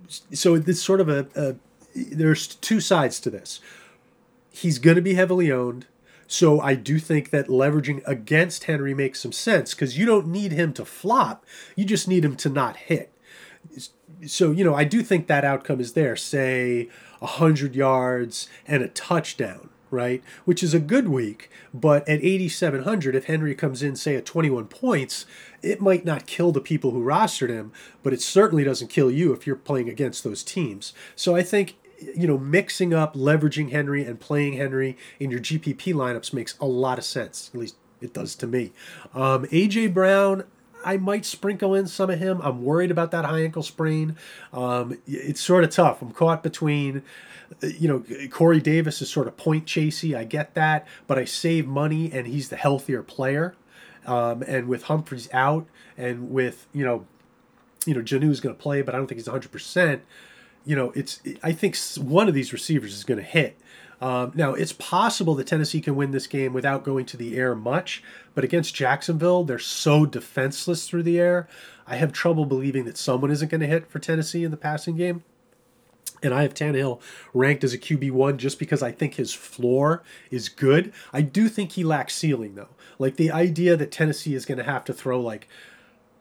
So 0.07 0.55
it's 0.55 0.81
sort 0.81 1.01
of 1.01 1.09
a, 1.09 1.27
a 1.35 1.55
there's 1.95 2.47
two 2.47 2.79
sides 2.79 3.19
to 3.21 3.29
this. 3.29 3.59
He's 4.51 4.79
going 4.79 4.95
to 4.95 5.01
be 5.01 5.13
heavily 5.13 5.51
owned. 5.51 5.85
So 6.31 6.61
I 6.61 6.75
do 6.75 6.99
think 6.99 7.31
that 7.31 7.47
leveraging 7.47 8.03
against 8.05 8.65
Henry 8.65 8.93
makes 8.93 9.19
some 9.19 9.31
sense 9.31 9.73
because 9.73 9.97
you 9.97 10.05
don't 10.05 10.27
need 10.27 10.51
him 10.51 10.73
to 10.73 10.85
flop. 10.85 11.43
You 11.75 11.85
just 11.85 12.07
need 12.07 12.23
him 12.23 12.35
to 12.35 12.49
not 12.49 12.77
hit. 12.77 13.11
So, 14.27 14.51
you 14.51 14.63
know, 14.63 14.75
I 14.75 14.83
do 14.83 15.01
think 15.01 15.25
that 15.25 15.43
outcome 15.43 15.79
is 15.79 15.93
there. 15.93 16.15
Say 16.15 16.87
100 17.17 17.73
yards 17.73 18.47
and 18.67 18.83
a 18.83 18.89
touchdown, 18.89 19.69
right? 19.89 20.23
Which 20.45 20.61
is 20.61 20.75
a 20.75 20.79
good 20.79 21.09
week. 21.09 21.49
But 21.73 22.07
at 22.07 22.23
8,700, 22.23 23.15
if 23.15 23.25
Henry 23.25 23.55
comes 23.55 23.81
in, 23.81 23.95
say, 23.95 24.15
at 24.15 24.27
21 24.27 24.67
points, 24.67 25.25
it 25.63 25.81
might 25.81 26.05
not 26.05 26.27
kill 26.27 26.51
the 26.51 26.61
people 26.61 26.91
who 26.91 27.03
rostered 27.03 27.49
him, 27.49 27.71
but 28.03 28.13
it 28.13 28.21
certainly 28.21 28.63
doesn't 28.63 28.89
kill 28.89 29.09
you 29.09 29.33
if 29.33 29.47
you're 29.47 29.55
playing 29.55 29.89
against 29.89 30.23
those 30.23 30.43
teams. 30.43 30.93
So 31.15 31.35
I 31.35 31.41
think 31.41 31.75
you 32.15 32.27
know, 32.27 32.37
mixing 32.37 32.93
up 32.93 33.15
leveraging 33.15 33.71
Henry 33.71 34.03
and 34.05 34.19
playing 34.19 34.53
Henry 34.53 34.97
in 35.19 35.31
your 35.31 35.39
GPP 35.39 35.93
lineups 35.93 36.33
makes 36.33 36.57
a 36.59 36.65
lot 36.65 36.97
of 36.97 37.05
sense. 37.05 37.49
At 37.53 37.59
least 37.59 37.75
it 38.01 38.13
does 38.13 38.35
to 38.35 38.47
me. 38.47 38.71
Um, 39.13 39.45
AJ 39.45 39.93
Brown, 39.93 40.43
I 40.85 40.97
might 40.97 41.25
sprinkle 41.25 41.75
in 41.75 41.87
some 41.87 42.09
of 42.09 42.19
him. 42.19 42.39
I'm 42.41 42.63
worried 42.63 42.91
about 42.91 43.11
that 43.11 43.25
high 43.25 43.41
ankle 43.41 43.63
sprain. 43.63 44.15
Um, 44.53 44.99
it's 45.07 45.41
sort 45.41 45.63
of 45.63 45.69
tough. 45.71 46.01
I'm 46.01 46.11
caught 46.11 46.41
between, 46.41 47.03
you 47.61 47.87
know, 47.87 48.03
Corey 48.29 48.61
Davis 48.61 49.01
is 49.01 49.09
sort 49.09 49.27
of 49.27 49.35
point 49.35 49.65
chasey. 49.65 50.15
I 50.15 50.23
get 50.23 50.55
that, 50.55 50.87
but 51.07 51.17
I 51.17 51.25
save 51.25 51.67
money 51.67 52.11
and 52.11 52.27
he's 52.27 52.49
the 52.49 52.55
healthier 52.55 53.03
player. 53.03 53.55
Um, 54.05 54.41
and 54.43 54.67
with 54.67 54.83
Humphries 54.83 55.29
out 55.33 55.67
and 55.97 56.31
with, 56.31 56.67
you 56.73 56.85
know, 56.85 57.05
you 57.85 57.93
know, 57.93 58.01
Jonnu's 58.01 58.39
going 58.39 58.55
to 58.55 58.61
play, 58.61 58.81
but 58.81 58.93
I 58.93 58.97
don't 58.97 59.07
think 59.07 59.19
he's 59.19 59.27
100% 59.27 60.01
you 60.65 60.75
know, 60.75 60.91
it's 60.95 61.21
I 61.43 61.51
think 61.51 61.77
one 61.97 62.27
of 62.27 62.33
these 62.33 62.53
receivers 62.53 62.93
is 62.93 63.03
going 63.03 63.19
to 63.19 63.23
hit. 63.23 63.57
Um, 64.01 64.31
now, 64.33 64.53
it's 64.53 64.71
possible 64.71 65.35
that 65.35 65.47
Tennessee 65.47 65.81
can 65.81 65.95
win 65.95 66.11
this 66.11 66.27
game 66.27 66.53
without 66.53 66.85
going 66.85 67.05
to 67.07 67.17
the 67.17 67.37
air 67.37 67.53
much, 67.53 68.01
but 68.33 68.45
against 68.45 68.73
Jacksonville, 68.73 69.43
they're 69.43 69.59
so 69.59 70.05
defenseless 70.05 70.87
through 70.87 71.03
the 71.03 71.19
air. 71.19 71.49
I 71.85 71.97
have 71.97 72.13
trouble 72.13 72.45
believing 72.45 72.85
that 72.85 72.97
someone 72.97 73.31
isn't 73.31 73.49
going 73.49 73.61
to 73.61 73.67
hit 73.67 73.89
for 73.89 73.99
Tennessee 73.99 74.43
in 74.43 74.51
the 74.51 74.57
passing 74.57 74.95
game. 74.95 75.23
And 76.21 76.33
I 76.33 76.41
have 76.43 76.53
Tannehill 76.53 77.01
ranked 77.33 77.63
as 77.63 77.73
a 77.73 77.77
QB1 77.77 78.37
just 78.37 78.59
because 78.59 78.83
I 78.83 78.91
think 78.91 79.15
his 79.15 79.33
floor 79.33 80.03
is 80.29 80.49
good. 80.49 80.91
I 81.13 81.21
do 81.21 81.47
think 81.47 81.71
he 81.71 81.83
lacks 81.83 82.13
ceiling, 82.13 82.55
though. 82.55 82.75
Like 82.97 83.15
the 83.15 83.31
idea 83.31 83.77
that 83.77 83.91
Tennessee 83.91 84.35
is 84.35 84.45
going 84.45 84.57
to 84.57 84.63
have 84.63 84.83
to 84.85 84.93
throw 84.93 85.19
like 85.21 85.47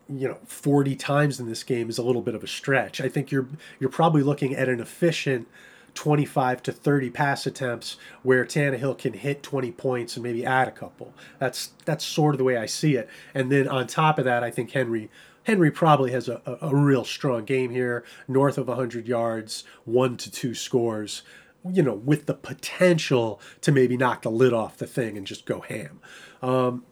you 0.09 0.29
know 0.29 0.39
40 0.47 0.97
times 0.97 1.39
in 1.39 1.49
this 1.49 1.63
game 1.63 1.91
is 1.91 1.99
a 1.99 2.03
little 2.03 2.23
bit 2.23 2.35
of 2.35 2.43
a 2.43 2.49
stretch. 2.49 3.01
I 3.01 3.09
think 3.09 3.31
you're 3.31 3.49
you're 3.79 3.91
probably 3.91 4.23
looking 4.23 4.55
at 4.55 4.69
an 4.69 4.81
efficient 4.81 5.49
25 5.95 6.63
to 6.63 6.73
30 6.73 7.11
pass 7.11 7.47
attempts 7.47 7.97
where 8.23 8.45
Tannehill 8.45 8.99
can 8.99 9.15
hit 9.15 9.43
20 9.43 9.73
points 9.73 10.17
and 10.17 10.23
maybe 10.23 10.47
add 10.47 10.69
a 10.69 10.71
couple. 10.71 11.13
That's 11.39 11.73
that's 11.85 12.05
sort 12.05 12.35
of 12.35 12.39
the 12.39 12.45
way 12.45 12.57
I 12.57 12.67
see 12.67 12.95
it. 12.97 13.09
And 13.35 13.51
then 13.51 13.69
on 13.69 13.87
top 13.87 14.19
of 14.19 14.25
that, 14.25 14.45
I 14.45 14.51
think 14.51 14.71
Henry 14.71 15.11
Henry 15.45 15.71
probably 15.71 16.13
has 16.13 16.29
a, 16.29 16.41
a, 16.47 16.69
a 16.69 16.77
real 16.77 17.05
strong 17.05 17.45
game 17.45 17.71
here, 17.71 18.05
north 18.27 18.59
of 18.59 18.69
100 18.69 19.09
yards, 19.09 19.65
one 19.85 20.17
to 20.19 20.31
two 20.31 20.55
scores. 20.55 21.23
You 21.69 21.83
know, 21.83 21.95
with 21.95 22.27
the 22.27 22.35
potential 22.35 23.41
to 23.63 23.73
maybe 23.73 23.97
knock 23.97 24.23
the 24.23 24.31
lid 24.31 24.53
off 24.53 24.79
the 24.79 24.87
thing 24.87 25.19
and 25.19 25.27
just 25.27 25.45
go 25.45 25.61
ham. 25.61 26.01
Um, 26.41 26.85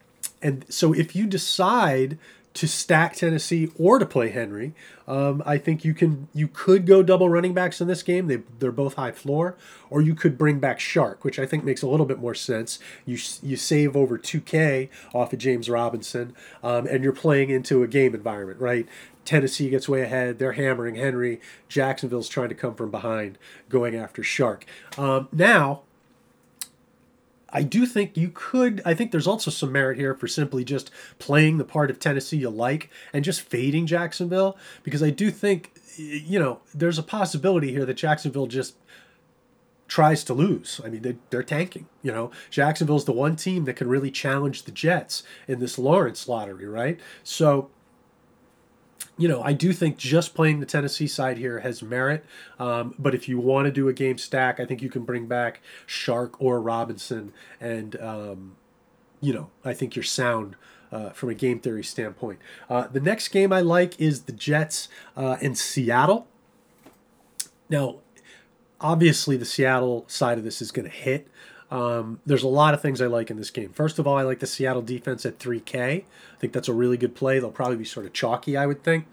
and 0.42 0.66
so 0.68 0.92
if 0.92 1.14
you 1.14 1.26
decide 1.26 2.18
to 2.56 2.66
stack 2.66 3.14
Tennessee 3.14 3.70
or 3.78 3.98
to 3.98 4.06
play 4.06 4.30
Henry. 4.30 4.75
Um, 5.06 5.42
I 5.44 5.58
think 5.58 5.84
you 5.84 5.92
can 5.92 6.28
you 6.32 6.48
could 6.48 6.86
go 6.86 7.02
double 7.02 7.28
running 7.28 7.52
backs 7.52 7.80
in 7.80 7.86
this 7.86 8.02
game. 8.02 8.26
They 8.26 8.42
they're 8.58 8.72
both 8.72 8.94
high 8.94 9.12
floor, 9.12 9.56
or 9.90 10.00
you 10.00 10.14
could 10.14 10.38
bring 10.38 10.58
back 10.58 10.80
Shark, 10.80 11.22
which 11.22 11.38
I 11.38 11.46
think 11.46 11.64
makes 11.64 11.82
a 11.82 11.86
little 11.86 12.06
bit 12.06 12.18
more 12.18 12.34
sense. 12.34 12.78
You 13.04 13.18
you 13.42 13.56
save 13.56 13.94
over 13.94 14.16
two 14.16 14.40
K 14.40 14.88
off 15.14 15.32
of 15.32 15.38
James 15.38 15.68
Robinson, 15.68 16.34
um, 16.62 16.86
and 16.86 17.04
you're 17.04 17.12
playing 17.12 17.50
into 17.50 17.82
a 17.82 17.86
game 17.86 18.14
environment, 18.14 18.58
right? 18.58 18.88
Tennessee 19.26 19.68
gets 19.68 19.88
way 19.88 20.02
ahead. 20.02 20.38
They're 20.38 20.52
hammering 20.52 20.94
Henry. 20.94 21.40
Jacksonville's 21.68 22.28
trying 22.28 22.48
to 22.48 22.54
come 22.54 22.75
from 22.75 22.90
behind, 22.90 23.38
going 23.68 23.94
after 23.94 24.22
Shark. 24.22 24.64
Um, 24.96 25.28
now, 25.32 25.82
I 27.50 27.62
do 27.62 27.86
think 27.86 28.16
you 28.16 28.30
could. 28.34 28.82
I 28.84 28.94
think 28.94 29.12
there's 29.12 29.26
also 29.26 29.50
some 29.50 29.72
merit 29.72 29.98
here 29.98 30.14
for 30.14 30.26
simply 30.26 30.64
just 30.64 30.90
playing 31.18 31.58
the 31.58 31.64
part 31.64 31.90
of 31.90 31.98
Tennessee 31.98 32.38
you 32.38 32.50
like 32.50 32.90
and 33.12 33.24
just 33.24 33.40
fading 33.40 33.86
Jacksonville 33.86 34.58
because 34.82 35.02
I 35.02 35.10
do 35.10 35.30
think, 35.30 35.72
you 35.96 36.38
know, 36.38 36.60
there's 36.74 36.98
a 36.98 37.04
possibility 37.04 37.70
here 37.70 37.86
that 37.86 37.94
Jacksonville 37.94 38.46
just 38.46 38.74
tries 39.88 40.24
to 40.24 40.34
lose. 40.34 40.80
I 40.84 40.88
mean, 40.88 41.02
they, 41.02 41.16
they're 41.30 41.44
tanking. 41.44 41.86
You 42.02 42.12
know, 42.12 42.30
Jacksonville's 42.50 43.04
the 43.04 43.12
one 43.12 43.36
team 43.36 43.64
that 43.66 43.76
can 43.76 43.88
really 43.88 44.10
challenge 44.10 44.64
the 44.64 44.72
Jets 44.72 45.22
in 45.46 45.60
this 45.60 45.78
Lawrence 45.78 46.28
lottery, 46.28 46.66
right? 46.66 46.98
So 47.22 47.70
you 49.18 49.28
know, 49.28 49.42
I 49.42 49.52
do 49.52 49.73
think 49.73 49.96
just 49.96 50.35
playing 50.35 50.61
the 50.61 50.66
Tennessee 50.66 51.06
side 51.06 51.38
here 51.38 51.61
has 51.61 51.82
merit. 51.82 52.25
Um, 52.58 52.94
but 52.99 53.14
if 53.14 53.28
you 53.28 53.38
want 53.38 53.66
to 53.66 53.73
do 53.73 53.88
a 53.88 53.92
game 53.92 54.18
stack, 54.18 54.61
I 54.61 54.66
think 54.66 54.82
you 54.82 54.90
can 54.90 55.04
bring 55.04 55.26
back 55.26 55.61
Shark 55.87 56.40
or 56.40 56.61
Robinson, 56.61 57.32
and 57.61 58.00
um, 58.00 58.56
you 59.20 59.32
know, 59.32 59.50
I 59.64 59.75
think 59.75 59.96
you're 59.96 60.02
sound. 60.02 60.56
Uh, 60.92 61.11
from 61.11 61.28
a 61.28 61.35
game 61.35 61.58
theory 61.58 61.82
standpoint, 61.82 62.38
uh, 62.70 62.87
the 62.87 63.00
next 63.00 63.28
game 63.30 63.52
I 63.52 63.61
like 63.61 64.00
is 64.00 64.23
the 64.23 64.32
Jets 64.32 64.88
uh, 65.16 65.37
in 65.40 65.56
Seattle. 65.56 66.28
Now, 67.68 67.96
obviously, 68.80 69.37
the 69.37 69.44
Seattle 69.44 70.04
side 70.06 70.38
of 70.38 70.44
this 70.44 70.62
is 70.62 70.70
going 70.70 70.88
to 70.88 70.96
hit. 70.96 71.26
Um, 71.70 72.20
there's 72.25 72.42
a 72.42 72.49
lot 72.49 72.75
of 72.75 72.80
things 72.80 73.02
I 73.02 73.06
like 73.06 73.30
in 73.30 73.37
this 73.37 73.50
game. 73.50 73.70
First 73.73 73.99
of 73.99 74.06
all, 74.06 74.16
I 74.16 74.23
like 74.23 74.38
the 74.38 74.46
Seattle 74.46 74.82
defense 74.82 75.26
at 75.26 75.38
3K. 75.38 75.76
I 75.76 76.04
think 76.38 76.52
that's 76.52 76.68
a 76.68 76.73
really 76.73 76.96
good 76.96 77.14
play. 77.14 77.38
They'll 77.38 77.50
probably 77.50 77.76
be 77.76 77.85
sort 77.85 78.06
of 78.06 78.12
chalky, 78.12 78.56
I 78.56 78.66
would 78.66 78.85
think. 78.85 79.06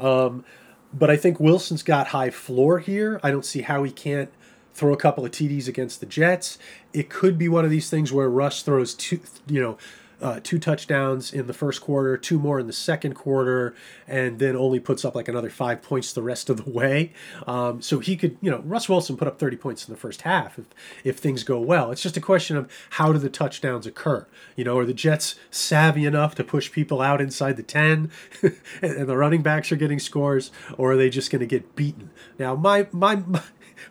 Um, 0.00 0.44
but 0.92 1.10
I 1.10 1.16
think 1.16 1.38
Wilson's 1.38 1.82
got 1.82 2.08
high 2.08 2.30
floor 2.30 2.80
here. 2.80 3.20
I 3.22 3.30
don't 3.30 3.44
see 3.44 3.62
how 3.62 3.84
he 3.84 3.92
can't 3.92 4.30
throw 4.74 4.92
a 4.92 4.96
couple 4.96 5.24
of 5.24 5.30
TDs 5.30 5.68
against 5.68 6.00
the 6.00 6.06
Jets. 6.06 6.58
It 6.92 7.08
could 7.08 7.38
be 7.38 7.48
one 7.48 7.64
of 7.64 7.70
these 7.70 7.88
things 7.88 8.12
where 8.12 8.28
Russ 8.28 8.62
throws 8.62 8.94
two, 8.94 9.20
you 9.46 9.60
know, 9.60 9.78
uh, 10.22 10.40
two 10.42 10.58
touchdowns 10.58 11.32
in 11.32 11.46
the 11.46 11.52
first 11.52 11.80
quarter, 11.80 12.16
two 12.16 12.38
more 12.38 12.60
in 12.60 12.66
the 12.66 12.72
second 12.72 13.14
quarter, 13.14 13.74
and 14.06 14.38
then 14.38 14.56
only 14.56 14.80
puts 14.80 15.04
up 15.04 15.14
like 15.14 15.28
another 15.28 15.50
five 15.50 15.82
points 15.82 16.12
the 16.12 16.22
rest 16.22 16.48
of 16.48 16.64
the 16.64 16.70
way. 16.70 17.12
Um, 17.46 17.82
so 17.82 17.98
he 17.98 18.16
could, 18.16 18.36
you 18.40 18.50
know, 18.50 18.60
Russ 18.64 18.88
Wilson 18.88 19.16
put 19.16 19.28
up 19.28 19.38
30 19.38 19.56
points 19.56 19.86
in 19.86 19.92
the 19.92 19.98
first 20.00 20.22
half 20.22 20.58
if, 20.58 20.66
if 21.04 21.18
things 21.18 21.44
go 21.44 21.60
well. 21.60 21.90
It's 21.90 22.02
just 22.02 22.16
a 22.16 22.20
question 22.20 22.56
of 22.56 22.70
how 22.90 23.12
do 23.12 23.18
the 23.18 23.30
touchdowns 23.30 23.86
occur? 23.86 24.26
You 24.56 24.64
know, 24.64 24.78
are 24.78 24.86
the 24.86 24.94
Jets 24.94 25.34
savvy 25.50 26.06
enough 26.06 26.34
to 26.36 26.44
push 26.44 26.70
people 26.70 27.00
out 27.00 27.20
inside 27.20 27.56
the 27.56 27.62
10 27.62 28.10
and 28.82 29.08
the 29.08 29.16
running 29.16 29.42
backs 29.42 29.72
are 29.72 29.76
getting 29.76 29.98
scores, 29.98 30.50
or 30.78 30.92
are 30.92 30.96
they 30.96 31.10
just 31.10 31.30
going 31.30 31.40
to 31.40 31.46
get 31.46 31.74
beaten? 31.74 32.10
Now, 32.38 32.54
my, 32.54 32.86
my, 32.92 33.16
my 33.16 33.42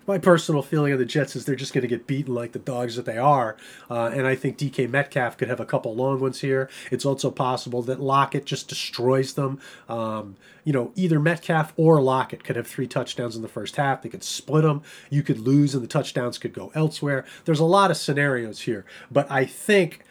my 0.08 0.18
personal 0.18 0.62
feeling 0.62 0.94
of 0.94 1.00
the 1.00 1.06
Jets 1.06 1.36
is 1.36 1.46
they're 1.46 1.56
just 1.56 1.74
going 1.74 1.82
to 1.82 1.88
get 1.88 2.08
beaten 2.08 2.34
like 2.34 2.52
the 2.52 2.60
dogs 2.60 2.96
that 2.96 3.06
they 3.06 3.18
are. 3.18 3.58
Uh, 3.90 4.12
and 4.14 4.28
I 4.28 4.36
think 4.36 4.58
DK 4.58 4.90
Metcalf 4.90 5.38
could 5.38 5.48
have 5.48 5.60
a 5.60 5.66
couple 5.66 5.96
long 5.96 6.20
ones 6.20 6.42
here. 6.42 6.70
It's 6.92 7.06
also 7.06 7.32
possible 7.32 7.82
that 7.84 8.00
Lockett 8.00 8.46
just 8.46 8.68
destroys 8.68 9.34
them. 9.34 9.60
Um, 9.88 10.36
you 10.64 10.74
know, 10.74 10.92
either 10.96 11.20
Metcalf 11.20 11.74
or 11.78 12.02
Lockett 12.02 12.44
could 12.44 12.56
have 12.56 12.68
three 12.68 12.88
touchdowns 12.88 13.36
in 13.36 13.42
the 13.42 13.48
first 13.48 13.76
half. 13.76 14.02
They 14.02 14.10
could 14.10 14.24
split 14.24 14.64
them. 14.64 14.82
You 15.10 15.24
could 15.24 15.40
lose, 15.40 15.74
and 15.74 15.84
the 15.84 15.88
touchdowns 15.88 16.38
could 16.38 16.54
go 16.54 16.72
elsewhere. 16.76 17.26
There's 17.46 17.60
a 17.60 17.66
lot 17.66 17.92
of 17.92 17.98
scenarios 17.98 18.62
here. 18.62 18.86
But 19.10 19.30
I 19.32 19.46
think 19.46 20.04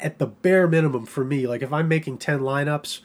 at 0.00 0.18
the 0.18 0.26
bare 0.26 0.66
minimum 0.66 1.06
for 1.06 1.24
me, 1.24 1.46
like 1.46 1.62
if 1.62 1.72
I'm 1.72 1.88
making 1.88 2.18
10 2.18 2.40
lineups, 2.40 3.00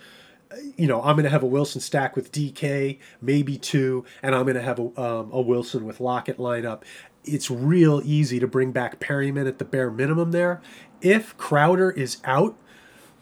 you 0.78 0.88
know, 0.88 1.02
I'm 1.02 1.16
going 1.16 1.26
to 1.26 1.30
have 1.30 1.44
a 1.44 1.48
Wilson 1.48 1.82
stack 1.82 2.16
with 2.16 2.32
DK, 2.32 3.00
maybe 3.22 3.58
two, 3.58 4.06
and 4.24 4.34
I'm 4.34 4.44
going 4.44 4.56
to 4.56 4.62
have 4.62 4.80
a, 4.80 5.02
um, 5.02 5.30
a 5.32 5.42
Wilson 5.42 5.86
with 5.86 6.00
Lockett 6.00 6.38
lineup. 6.38 6.82
It's 7.24 7.52
real 7.52 8.02
easy 8.04 8.40
to 8.40 8.48
bring 8.48 8.72
back 8.72 9.00
Perriman 9.00 9.48
at 9.48 9.60
the 9.60 9.66
bare 9.66 9.92
minimum 9.92 10.32
there. 10.32 10.62
If 11.02 11.38
Crowder 11.38 11.92
is 11.92 12.18
out, 12.24 12.58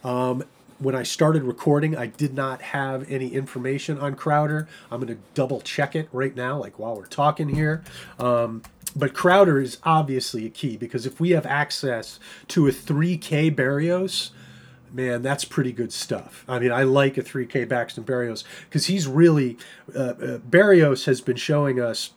um, 0.04 0.44
when 0.80 0.96
I 0.96 1.04
started 1.04 1.44
recording, 1.44 1.98
I 1.98 2.06
did 2.06 2.34
not 2.34 2.62
have 2.62 3.10
any 3.12 3.30
information 3.30 3.98
on 3.98 4.16
Crowder. 4.16 4.68
I'm 4.92 5.02
going 5.02 5.14
to 5.14 5.22
double 5.34 5.60
check 5.60 5.96
it 5.96 6.08
right 6.12 6.36
now, 6.36 6.60
like 6.60 6.78
while 6.78 6.96
we're 6.96 7.08
talking 7.08 7.50
here. 7.50 7.84
Um, 8.20 8.62
but 8.96 9.14
Crowder 9.14 9.60
is 9.60 9.80
obviously 9.84 10.46
a 10.46 10.50
key 10.50 10.78
because 10.78 11.06
if 11.06 11.20
we 11.20 11.32
have 11.32 11.46
access 11.46 12.20
to 12.50 12.68
a 12.68 12.72
3K 12.72 13.54
Berrios, 13.54 14.30
man, 14.98 15.22
that's 15.22 15.46
pretty 15.46 15.72
good 15.72 15.94
stuff. 15.94 16.44
I 16.48 16.58
mean, 16.58 16.72
I 16.72 16.82
like 16.82 17.18
a 17.18 17.22
3K 17.22 17.70
Braxton 17.70 18.04
Berrios 18.04 18.44
because 18.66 18.88
he's 18.88 19.06
really, 19.06 19.56
uh, 19.96 20.00
uh, 20.00 20.38
Berrios 20.40 21.06
has 21.06 21.22
been 21.22 21.38
showing 21.38 21.80
us 21.80 22.12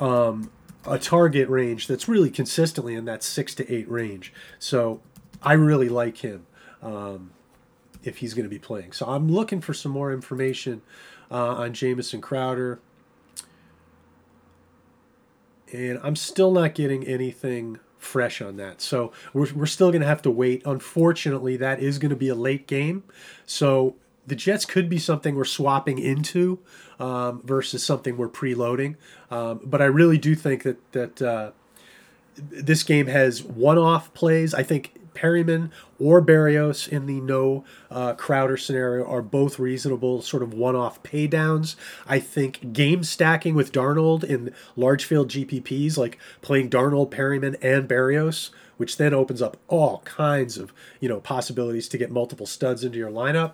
um, 0.00 0.50
a 0.84 0.98
target 0.98 1.48
range 1.48 1.86
that's 1.86 2.08
really 2.08 2.30
consistently 2.30 2.96
in 2.96 3.04
that 3.04 3.22
six 3.22 3.54
to 3.54 3.72
eight 3.72 3.88
range. 3.88 4.32
So 4.58 5.00
I 5.40 5.52
really 5.52 5.88
like 5.88 6.18
him 6.18 6.46
um, 6.82 7.30
if 8.02 8.18
he's 8.18 8.34
going 8.34 8.44
to 8.44 8.50
be 8.50 8.58
playing. 8.58 8.90
So 8.90 9.06
I'm 9.06 9.28
looking 9.28 9.60
for 9.60 9.72
some 9.72 9.92
more 9.92 10.12
information 10.12 10.82
uh, 11.30 11.54
on 11.54 11.74
Jamison 11.74 12.20
Crowder. 12.20 12.80
And 15.72 16.00
I'm 16.02 16.16
still 16.16 16.50
not 16.50 16.74
getting 16.74 17.06
anything 17.06 17.78
fresh 17.98 18.40
on 18.40 18.56
that. 18.56 18.80
So 18.80 19.12
we're, 19.32 19.52
we're 19.54 19.66
still 19.66 19.90
going 19.90 20.02
to 20.02 20.06
have 20.08 20.22
to 20.22 20.30
wait. 20.30 20.62
Unfortunately, 20.64 21.56
that 21.56 21.80
is 21.80 21.98
going 21.98 22.10
to 22.10 22.16
be 22.16 22.28
a 22.28 22.34
late 22.34 22.66
game. 22.66 23.02
So 23.46 23.96
the 24.26 24.36
Jets 24.36 24.64
could 24.64 24.88
be 24.88 24.98
something 24.98 25.34
we're 25.34 25.44
swapping 25.44 25.98
into 25.98 26.58
um, 27.00 27.42
versus 27.44 27.84
something 27.84 28.16
we're 28.16 28.28
preloading. 28.28 28.96
Um, 29.30 29.60
but 29.64 29.80
I 29.80 29.86
really 29.86 30.18
do 30.18 30.34
think 30.34 30.62
that 30.62 30.92
that 30.92 31.22
uh, 31.22 31.50
this 32.36 32.82
game 32.82 33.06
has 33.06 33.42
one-off 33.42 34.12
plays. 34.14 34.54
I 34.54 34.62
think 34.62 34.97
Perriman 35.18 35.70
or 35.98 36.22
Berrios 36.22 36.88
in 36.88 37.06
the 37.06 37.20
no 37.20 37.64
uh, 37.90 38.14
Crowder 38.14 38.56
scenario 38.56 39.04
are 39.04 39.22
both 39.22 39.58
reasonable 39.58 40.22
sort 40.22 40.42
of 40.42 40.54
one-off 40.54 41.02
paydowns. 41.02 41.74
I 42.06 42.20
think 42.20 42.72
game 42.72 43.02
stacking 43.02 43.54
with 43.54 43.72
Darnold 43.72 44.22
in 44.22 44.54
large 44.76 45.04
field 45.04 45.28
GPPs, 45.30 45.96
like 45.96 46.18
playing 46.42 46.70
Darnold, 46.70 47.10
Perriman, 47.10 47.56
and 47.62 47.88
Berrios, 47.88 48.50
which 48.76 48.96
then 48.96 49.12
opens 49.12 49.42
up 49.42 49.56
all 49.66 50.00
kinds 50.04 50.56
of 50.56 50.72
you 51.00 51.08
know 51.08 51.20
possibilities 51.20 51.88
to 51.88 51.98
get 51.98 52.10
multiple 52.10 52.46
studs 52.46 52.84
into 52.84 52.98
your 52.98 53.10
lineup 53.10 53.52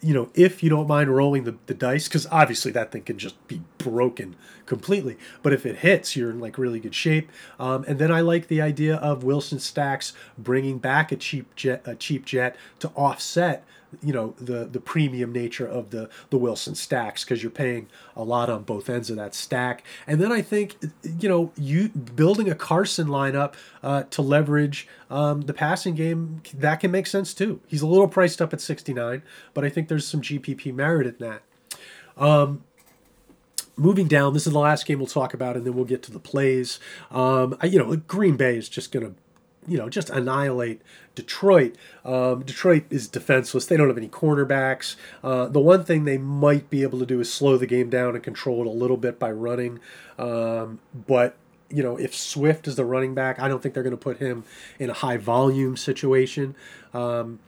you 0.00 0.14
know, 0.14 0.30
if 0.34 0.62
you 0.62 0.70
don't 0.70 0.86
mind 0.86 1.14
rolling 1.14 1.44
the, 1.44 1.56
the 1.66 1.74
dice, 1.74 2.08
because 2.08 2.26
obviously 2.30 2.70
that 2.72 2.92
thing 2.92 3.02
can 3.02 3.18
just 3.18 3.46
be 3.48 3.62
broken 3.78 4.36
completely. 4.66 5.16
But 5.42 5.52
if 5.52 5.64
it 5.64 5.78
hits, 5.78 6.16
you're 6.16 6.30
in 6.30 6.40
like 6.40 6.58
really 6.58 6.80
good 6.80 6.94
shape. 6.94 7.30
Um, 7.58 7.84
and 7.88 7.98
then 7.98 8.12
I 8.12 8.20
like 8.20 8.48
the 8.48 8.60
idea 8.60 8.96
of 8.96 9.24
Wilson 9.24 9.58
Stacks 9.58 10.12
bringing 10.36 10.78
back 10.78 11.12
a 11.12 11.16
cheap 11.16 11.54
jet, 11.54 11.82
a 11.84 11.94
cheap 11.94 12.24
jet 12.24 12.56
to 12.80 12.88
offset 12.90 13.64
you 14.02 14.12
know 14.12 14.34
the 14.38 14.64
the 14.64 14.80
premium 14.80 15.32
nature 15.32 15.66
of 15.66 15.90
the 15.90 16.08
the 16.30 16.38
Wilson 16.38 16.74
stacks 16.74 17.24
because 17.24 17.42
you're 17.42 17.50
paying 17.50 17.88
a 18.14 18.22
lot 18.22 18.50
on 18.50 18.62
both 18.62 18.90
ends 18.90 19.10
of 19.10 19.16
that 19.16 19.34
stack. 19.34 19.84
And 20.06 20.20
then 20.20 20.32
I 20.32 20.42
think 20.42 20.76
you 21.02 21.28
know 21.28 21.52
you 21.56 21.88
building 21.88 22.50
a 22.50 22.54
Carson 22.54 23.08
lineup 23.08 23.54
uh, 23.82 24.04
to 24.04 24.22
leverage 24.22 24.88
um, 25.10 25.42
the 25.42 25.54
passing 25.54 25.94
game 25.94 26.42
that 26.54 26.80
can 26.80 26.90
make 26.90 27.06
sense 27.06 27.32
too. 27.34 27.60
He's 27.66 27.82
a 27.82 27.86
little 27.86 28.08
priced 28.08 28.42
up 28.42 28.52
at 28.52 28.60
69, 28.60 29.22
but 29.54 29.64
I 29.64 29.68
think 29.68 29.88
there's 29.88 30.06
some 30.06 30.20
GPP 30.20 30.74
merit 30.74 31.06
in 31.06 31.16
that. 31.18 31.42
Um, 32.16 32.64
moving 33.76 34.08
down, 34.08 34.32
this 34.32 34.46
is 34.46 34.52
the 34.52 34.58
last 34.58 34.86
game 34.86 34.98
we'll 34.98 35.06
talk 35.06 35.34
about, 35.34 35.56
and 35.56 35.66
then 35.66 35.74
we'll 35.74 35.84
get 35.84 36.02
to 36.04 36.12
the 36.12 36.18
plays. 36.18 36.80
Um, 37.10 37.56
I, 37.60 37.66
you 37.66 37.78
know, 37.78 37.94
Green 37.96 38.36
Bay 38.36 38.56
is 38.56 38.68
just 38.68 38.90
going 38.90 39.06
to 39.06 39.14
you 39.66 39.78
know, 39.78 39.88
just 39.88 40.10
annihilate 40.10 40.80
Detroit. 41.14 41.76
Um, 42.04 42.44
Detroit 42.44 42.84
is 42.90 43.08
defenseless. 43.08 43.66
They 43.66 43.76
don't 43.76 43.88
have 43.88 43.98
any 43.98 44.08
cornerbacks. 44.08 44.96
Uh, 45.22 45.46
the 45.46 45.60
one 45.60 45.84
thing 45.84 46.04
they 46.04 46.18
might 46.18 46.70
be 46.70 46.82
able 46.82 46.98
to 47.00 47.06
do 47.06 47.20
is 47.20 47.32
slow 47.32 47.56
the 47.56 47.66
game 47.66 47.90
down 47.90 48.14
and 48.14 48.22
control 48.22 48.60
it 48.60 48.66
a 48.66 48.70
little 48.70 48.96
bit 48.96 49.18
by 49.18 49.30
running. 49.30 49.80
Um, 50.18 50.80
but 50.94 51.36
you 51.68 51.82
know, 51.82 51.96
if 51.96 52.14
Swift 52.14 52.68
is 52.68 52.76
the 52.76 52.84
running 52.84 53.14
back, 53.14 53.40
I 53.40 53.48
don't 53.48 53.62
think 53.62 53.74
they're 53.74 53.82
going 53.82 53.90
to 53.90 53.96
put 53.96 54.18
him 54.18 54.44
in 54.78 54.88
a 54.90 54.92
high 54.92 55.16
volume 55.16 55.76
situation. 55.76 56.54
Um, 56.94 57.40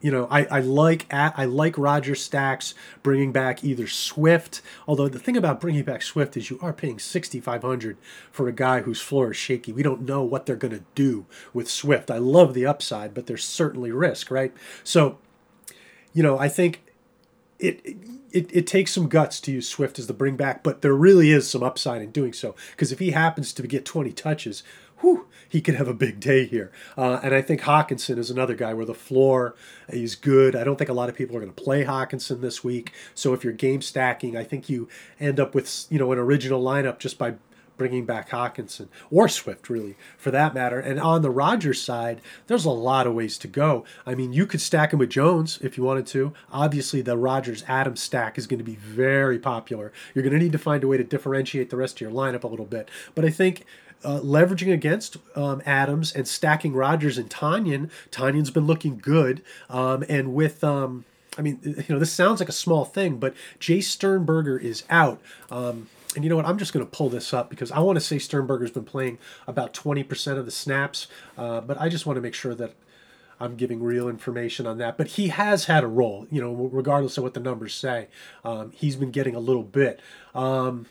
you 0.00 0.12
know, 0.12 0.28
I, 0.30 0.44
I 0.44 0.60
like 0.60 1.12
I 1.12 1.44
like 1.44 1.76
Roger 1.76 2.14
Stacks 2.14 2.74
bringing 3.02 3.32
back 3.32 3.64
either 3.64 3.88
Swift. 3.88 4.62
Although 4.86 5.08
the 5.08 5.18
thing 5.18 5.36
about 5.36 5.60
bringing 5.60 5.82
back 5.82 6.02
Swift 6.02 6.36
is 6.36 6.50
you 6.50 6.58
are 6.62 6.72
paying 6.72 7.00
sixty 7.00 7.40
five 7.40 7.62
hundred 7.62 7.96
for 8.30 8.46
a 8.46 8.52
guy 8.52 8.82
whose 8.82 9.00
floor 9.00 9.32
is 9.32 9.36
shaky. 9.36 9.72
We 9.72 9.82
don't 9.82 10.02
know 10.02 10.22
what 10.22 10.46
they're 10.46 10.54
going 10.54 10.74
to 10.74 10.84
do 10.94 11.26
with 11.52 11.68
Swift. 11.68 12.10
I 12.12 12.18
love 12.18 12.54
the 12.54 12.64
upside, 12.64 13.12
but 13.12 13.26
there's 13.26 13.44
certainly 13.44 13.90
risk, 13.90 14.30
right? 14.30 14.52
So, 14.84 15.18
you 16.12 16.22
know, 16.22 16.38
I 16.38 16.48
think 16.48 16.84
it, 17.58 17.80
it 18.30 18.48
it 18.52 18.66
takes 18.68 18.92
some 18.92 19.08
guts 19.08 19.40
to 19.40 19.50
use 19.50 19.68
Swift 19.68 19.98
as 19.98 20.06
the 20.06 20.14
bring 20.14 20.36
back, 20.36 20.62
but 20.62 20.82
there 20.82 20.94
really 20.94 21.32
is 21.32 21.50
some 21.50 21.64
upside 21.64 22.02
in 22.02 22.12
doing 22.12 22.32
so. 22.32 22.54
Because 22.70 22.92
if 22.92 23.00
he 23.00 23.10
happens 23.10 23.52
to 23.52 23.66
get 23.66 23.84
twenty 23.84 24.12
touches, 24.12 24.62
whew, 25.00 25.26
he 25.48 25.60
could 25.60 25.74
have 25.74 25.88
a 25.88 25.94
big 25.94 26.20
day 26.20 26.44
here. 26.44 26.70
Uh, 26.96 27.20
and 27.22 27.34
I 27.34 27.42
think 27.42 27.62
Hockenson 27.62 28.18
is 28.18 28.30
another 28.30 28.54
guy 28.54 28.74
where 28.74 28.86
the 28.86 28.94
floor 28.94 29.54
is 29.88 30.14
good. 30.14 30.54
I 30.54 30.64
don't 30.64 30.76
think 30.76 30.90
a 30.90 30.94
lot 30.94 31.08
of 31.08 31.14
people 31.14 31.36
are 31.36 31.40
going 31.40 31.52
to 31.52 31.62
play 31.62 31.84
Hockenson 31.84 32.40
this 32.40 32.62
week. 32.62 32.92
So 33.14 33.32
if 33.32 33.44
you're 33.44 33.52
game 33.52 33.82
stacking, 33.82 34.36
I 34.36 34.44
think 34.44 34.68
you 34.68 34.88
end 35.18 35.40
up 35.40 35.54
with 35.54 35.86
you 35.90 35.98
know 35.98 36.12
an 36.12 36.18
original 36.18 36.62
lineup 36.62 36.98
just 36.98 37.18
by 37.18 37.34
bringing 37.78 38.04
back 38.04 38.28
Hockenson 38.30 38.88
or 39.10 39.28
Swift, 39.28 39.70
really, 39.70 39.96
for 40.18 40.30
that 40.32 40.52
matter. 40.52 40.78
And 40.78 41.00
on 41.00 41.22
the 41.22 41.30
Rodgers 41.30 41.80
side, 41.80 42.20
there's 42.48 42.64
a 42.64 42.70
lot 42.70 43.06
of 43.06 43.14
ways 43.14 43.38
to 43.38 43.48
go. 43.48 43.84
I 44.04 44.14
mean, 44.14 44.32
you 44.32 44.44
could 44.44 44.60
stack 44.60 44.92
him 44.92 44.98
with 44.98 45.10
Jones 45.10 45.58
if 45.62 45.78
you 45.78 45.84
wanted 45.84 46.06
to. 46.08 46.34
Obviously, 46.52 47.00
the 47.00 47.16
Rodgers 47.16 47.64
Adams 47.68 48.02
stack 48.02 48.36
is 48.36 48.46
going 48.46 48.58
to 48.58 48.64
be 48.64 48.74
very 48.74 49.38
popular. 49.38 49.92
You're 50.12 50.24
going 50.24 50.34
to 50.34 50.40
need 50.40 50.52
to 50.52 50.58
find 50.58 50.84
a 50.84 50.88
way 50.88 50.98
to 50.98 51.04
differentiate 51.04 51.70
the 51.70 51.76
rest 51.76 51.96
of 51.96 52.00
your 52.02 52.10
lineup 52.10 52.42
a 52.42 52.48
little 52.48 52.66
bit. 52.66 52.90
But 53.14 53.24
I 53.24 53.30
think 53.30 53.64
uh, 54.04 54.20
leveraging 54.20 54.72
against 54.72 55.16
um, 55.36 55.62
Adams 55.66 56.12
and 56.12 56.26
stacking 56.26 56.72
Rodgers 56.72 57.18
and 57.18 57.28
Tonyan. 57.28 57.90
Tonyan's 58.10 58.50
been 58.50 58.66
looking 58.66 58.98
good, 58.98 59.42
um, 59.68 60.04
and 60.08 60.34
with 60.34 60.62
um, 60.64 61.04
I 61.38 61.42
mean, 61.42 61.60
you 61.62 61.84
know, 61.88 61.98
this 61.98 62.12
sounds 62.12 62.40
like 62.40 62.48
a 62.48 62.52
small 62.52 62.84
thing, 62.84 63.18
but 63.18 63.34
Jace 63.60 63.84
Sternberger 63.84 64.58
is 64.58 64.84
out. 64.90 65.20
Um, 65.50 65.88
and 66.14 66.24
you 66.24 66.30
know 66.30 66.36
what? 66.36 66.46
I'm 66.46 66.58
just 66.58 66.72
going 66.72 66.84
to 66.84 66.90
pull 66.90 67.10
this 67.10 67.32
up 67.32 67.48
because 67.50 67.70
I 67.70 67.80
want 67.80 67.96
to 67.96 68.00
say 68.04 68.18
Sternberger's 68.18 68.70
been 68.70 68.84
playing 68.84 69.18
about 69.46 69.72
20% 69.72 70.38
of 70.38 70.46
the 70.46 70.50
snaps, 70.50 71.06
uh, 71.36 71.60
but 71.60 71.80
I 71.80 71.88
just 71.88 72.06
want 72.06 72.16
to 72.16 72.20
make 72.20 72.34
sure 72.34 72.54
that 72.54 72.74
I'm 73.40 73.54
giving 73.56 73.82
real 73.82 74.08
information 74.08 74.66
on 74.66 74.78
that. 74.78 74.96
But 74.96 75.08
he 75.08 75.28
has 75.28 75.66
had 75.66 75.84
a 75.84 75.86
role, 75.86 76.26
you 76.30 76.40
know, 76.40 76.52
regardless 76.52 77.18
of 77.18 77.24
what 77.24 77.34
the 77.34 77.40
numbers 77.40 77.74
say. 77.74 78.08
Um, 78.44 78.72
he's 78.72 78.96
been 78.96 79.10
getting 79.10 79.36
a 79.36 79.40
little 79.40 79.62
bit. 79.62 80.00
Um, 80.34 80.86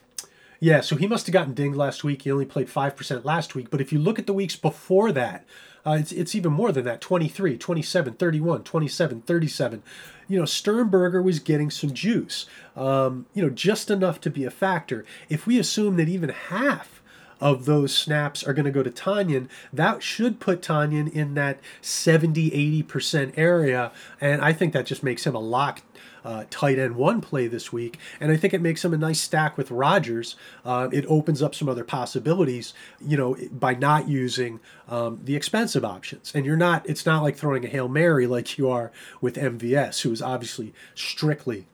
yeah, 0.59 0.81
so 0.81 0.95
he 0.95 1.07
must 1.07 1.27
have 1.27 1.33
gotten 1.33 1.53
dinged 1.53 1.77
last 1.77 2.03
week. 2.03 2.23
He 2.23 2.31
only 2.31 2.45
played 2.45 2.67
5% 2.67 3.23
last 3.23 3.55
week. 3.55 3.69
But 3.69 3.81
if 3.81 3.91
you 3.91 3.99
look 3.99 4.17
at 4.17 4.27
the 4.27 4.33
weeks 4.33 4.55
before 4.55 5.11
that, 5.11 5.45
uh, 5.85 5.97
it's, 5.99 6.11
it's 6.11 6.35
even 6.35 6.51
more 6.51 6.71
than 6.71 6.83
that 6.85 6.99
23, 6.99 7.57
27, 7.57 8.13
31, 8.15 8.63
27, 8.63 9.21
37. 9.21 9.83
You 10.27 10.39
know, 10.39 10.45
Sternberger 10.45 11.21
was 11.21 11.39
getting 11.39 11.69
some 11.69 11.93
juice, 11.93 12.45
um, 12.75 13.25
you 13.33 13.41
know, 13.41 13.49
just 13.49 13.89
enough 13.89 14.19
to 14.21 14.29
be 14.29 14.43
a 14.43 14.51
factor. 14.51 15.05
If 15.29 15.47
we 15.47 15.57
assume 15.59 15.95
that 15.97 16.09
even 16.09 16.29
half 16.29 17.01
of 17.39 17.65
those 17.65 17.95
snaps 17.95 18.43
are 18.43 18.53
going 18.53 18.65
to 18.65 18.71
go 18.71 18.83
to 18.83 18.89
Tonyan, 18.89 19.47
that 19.71 20.03
should 20.03 20.39
put 20.39 20.61
Tonyan 20.61 21.09
in 21.11 21.35
that 21.35 21.59
70, 21.81 22.83
80% 22.83 23.33
area. 23.37 23.91
And 24.19 24.41
I 24.41 24.53
think 24.53 24.73
that 24.73 24.87
just 24.87 25.03
makes 25.03 25.25
him 25.25 25.35
a 25.35 25.39
lock 25.39 25.81
uh, 26.23 26.45
tight 26.49 26.79
end 26.79 26.95
one 26.95 27.21
play 27.21 27.47
this 27.47 27.71
week, 27.71 27.97
and 28.19 28.31
I 28.31 28.37
think 28.37 28.53
it 28.53 28.61
makes 28.61 28.83
him 28.83 28.93
a 28.93 28.97
nice 28.97 29.21
stack 29.21 29.57
with 29.57 29.71
Rodgers. 29.71 30.35
Uh, 30.65 30.89
it 30.91 31.05
opens 31.07 31.41
up 31.41 31.55
some 31.55 31.69
other 31.69 31.83
possibilities, 31.83 32.73
you 32.99 33.17
know, 33.17 33.37
by 33.51 33.73
not 33.73 34.07
using 34.07 34.59
um, 34.87 35.19
the 35.23 35.35
expensive 35.35 35.83
options. 35.83 36.31
And 36.33 36.45
you're 36.45 36.57
not, 36.57 36.87
it's 36.89 37.05
not 37.05 37.23
like 37.23 37.35
throwing 37.35 37.65
a 37.65 37.67
Hail 37.67 37.87
Mary 37.87 38.27
like 38.27 38.57
you 38.57 38.69
are 38.69 38.91
with 39.21 39.35
MVS, 39.35 40.01
who 40.01 40.11
is 40.11 40.21
obviously 40.21 40.73
strictly 40.95 41.67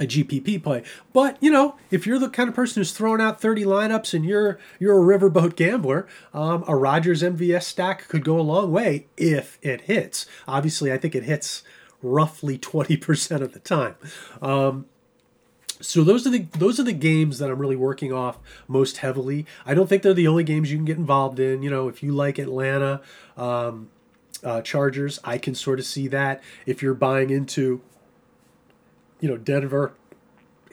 a 0.00 0.06
GPP 0.06 0.62
play. 0.62 0.82
But 1.12 1.36
you 1.40 1.50
know, 1.50 1.76
if 1.90 2.06
you're 2.06 2.18
the 2.18 2.28
kind 2.28 2.48
of 2.48 2.54
person 2.54 2.80
who's 2.80 2.92
throwing 2.92 3.20
out 3.20 3.40
30 3.40 3.64
lineups 3.64 4.14
and 4.14 4.24
you're 4.24 4.58
you're 4.78 4.98
a 4.98 5.18
riverboat 5.18 5.56
gambler, 5.56 6.06
um, 6.32 6.64
a 6.66 6.76
Rodgers 6.76 7.22
MVS 7.22 7.64
stack 7.64 8.08
could 8.08 8.24
go 8.24 8.38
a 8.38 8.42
long 8.42 8.70
way 8.70 9.06
if 9.16 9.58
it 9.62 9.82
hits. 9.82 10.26
Obviously, 10.46 10.92
I 10.92 10.98
think 10.98 11.14
it 11.14 11.24
hits 11.24 11.62
roughly 12.02 12.58
20% 12.58 13.40
of 13.40 13.52
the 13.52 13.58
time. 13.60 13.94
Um, 14.40 14.86
so 15.80 16.02
those 16.02 16.26
are 16.26 16.30
the 16.30 16.40
those 16.58 16.80
are 16.80 16.82
the 16.82 16.92
games 16.92 17.38
that 17.38 17.50
I'm 17.50 17.58
really 17.58 17.76
working 17.76 18.12
off 18.12 18.38
most 18.66 18.98
heavily. 18.98 19.46
I 19.64 19.74
don't 19.74 19.88
think 19.88 20.02
they're 20.02 20.14
the 20.14 20.26
only 20.26 20.44
games 20.44 20.70
you 20.70 20.78
can 20.78 20.84
get 20.84 20.96
involved 20.96 21.38
in. 21.38 21.62
You 21.62 21.70
know, 21.70 21.88
if 21.88 22.02
you 22.02 22.12
like 22.12 22.38
Atlanta 22.38 23.00
um, 23.36 23.88
uh, 24.42 24.60
Chargers, 24.62 25.20
I 25.24 25.38
can 25.38 25.54
sort 25.54 25.78
of 25.78 25.86
see 25.86 26.08
that. 26.08 26.42
If 26.66 26.82
you're 26.82 26.94
buying 26.94 27.30
into, 27.30 27.80
you 29.20 29.28
know, 29.28 29.36
Denver 29.36 29.94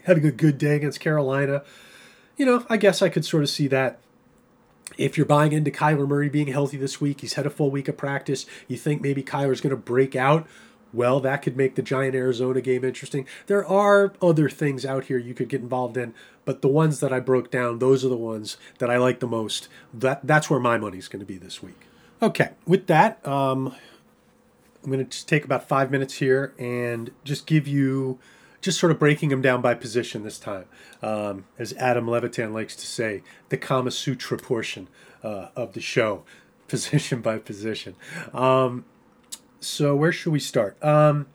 having 0.05 0.25
a 0.25 0.31
good 0.31 0.57
day 0.57 0.75
against 0.75 0.99
Carolina, 0.99 1.63
you 2.37 2.45
know, 2.45 2.65
I 2.69 2.77
guess 2.77 3.01
I 3.01 3.09
could 3.09 3.25
sort 3.25 3.43
of 3.43 3.49
see 3.49 3.67
that. 3.67 3.99
If 4.97 5.17
you're 5.17 5.25
buying 5.25 5.51
into 5.51 5.71
Kyler 5.71 6.07
Murray 6.07 6.29
being 6.29 6.47
healthy 6.47 6.77
this 6.77 7.01
week, 7.01 7.21
he's 7.21 7.33
had 7.33 7.45
a 7.45 7.49
full 7.49 7.69
week 7.69 7.87
of 7.87 7.97
practice. 7.97 8.45
You 8.67 8.77
think 8.77 9.01
maybe 9.01 9.23
Kyler's 9.23 9.59
going 9.59 9.71
to 9.71 9.75
break 9.75 10.15
out 10.15 10.47
well, 10.95 11.19
that 11.19 11.41
could 11.41 11.57
make 11.57 11.75
the 11.75 11.81
Giant 11.81 12.15
Arizona 12.15 12.61
game 12.61 12.83
interesting. 12.83 13.27
There 13.47 13.65
are 13.65 14.13
other 14.21 14.49
things 14.49 14.85
out 14.85 15.05
here 15.05 15.17
you 15.17 15.33
could 15.33 15.49
get 15.49 15.61
involved 15.61 15.97
in, 15.97 16.13
but 16.45 16.61
the 16.61 16.67
ones 16.67 16.99
that 16.99 17.11
I 17.11 17.19
broke 17.19 17.51
down, 17.51 17.79
those 17.79 18.05
are 18.05 18.09
the 18.09 18.15
ones 18.15 18.57
that 18.79 18.89
I 18.89 18.97
like 18.97 19.19
the 19.19 19.27
most. 19.27 19.67
That 19.93 20.25
that's 20.25 20.49
where 20.49 20.59
my 20.59 20.77
money's 20.77 21.07
going 21.07 21.19
to 21.19 21.25
be 21.25 21.37
this 21.37 21.61
week. 21.61 21.81
Okay, 22.21 22.51
with 22.65 22.87
that, 22.87 23.25
um, 23.27 23.75
I'm 24.83 24.91
going 24.91 25.05
to 25.05 25.25
take 25.25 25.43
about 25.43 25.67
five 25.67 25.91
minutes 25.91 26.15
here 26.15 26.53
and 26.57 27.11
just 27.23 27.45
give 27.45 27.67
you, 27.67 28.19
just 28.61 28.79
sort 28.79 28.91
of 28.91 28.99
breaking 28.99 29.29
them 29.29 29.41
down 29.41 29.61
by 29.61 29.73
position 29.73 30.23
this 30.23 30.39
time. 30.39 30.65
Um, 31.01 31.45
as 31.59 31.73
Adam 31.73 32.07
Levitan 32.07 32.53
likes 32.53 32.75
to 32.77 32.85
say, 32.85 33.21
the 33.49 33.57
Kama 33.57 33.91
Sutra 33.91 34.37
portion 34.37 34.87
uh, 35.23 35.47
of 35.55 35.73
the 35.73 35.81
show, 35.81 36.23
position 36.67 37.21
by 37.21 37.37
position. 37.37 37.95
Um, 38.33 38.85
so 39.65 39.95
where 39.95 40.11
should 40.11 40.33
we 40.33 40.39
start? 40.39 40.81
Um, 40.83 41.27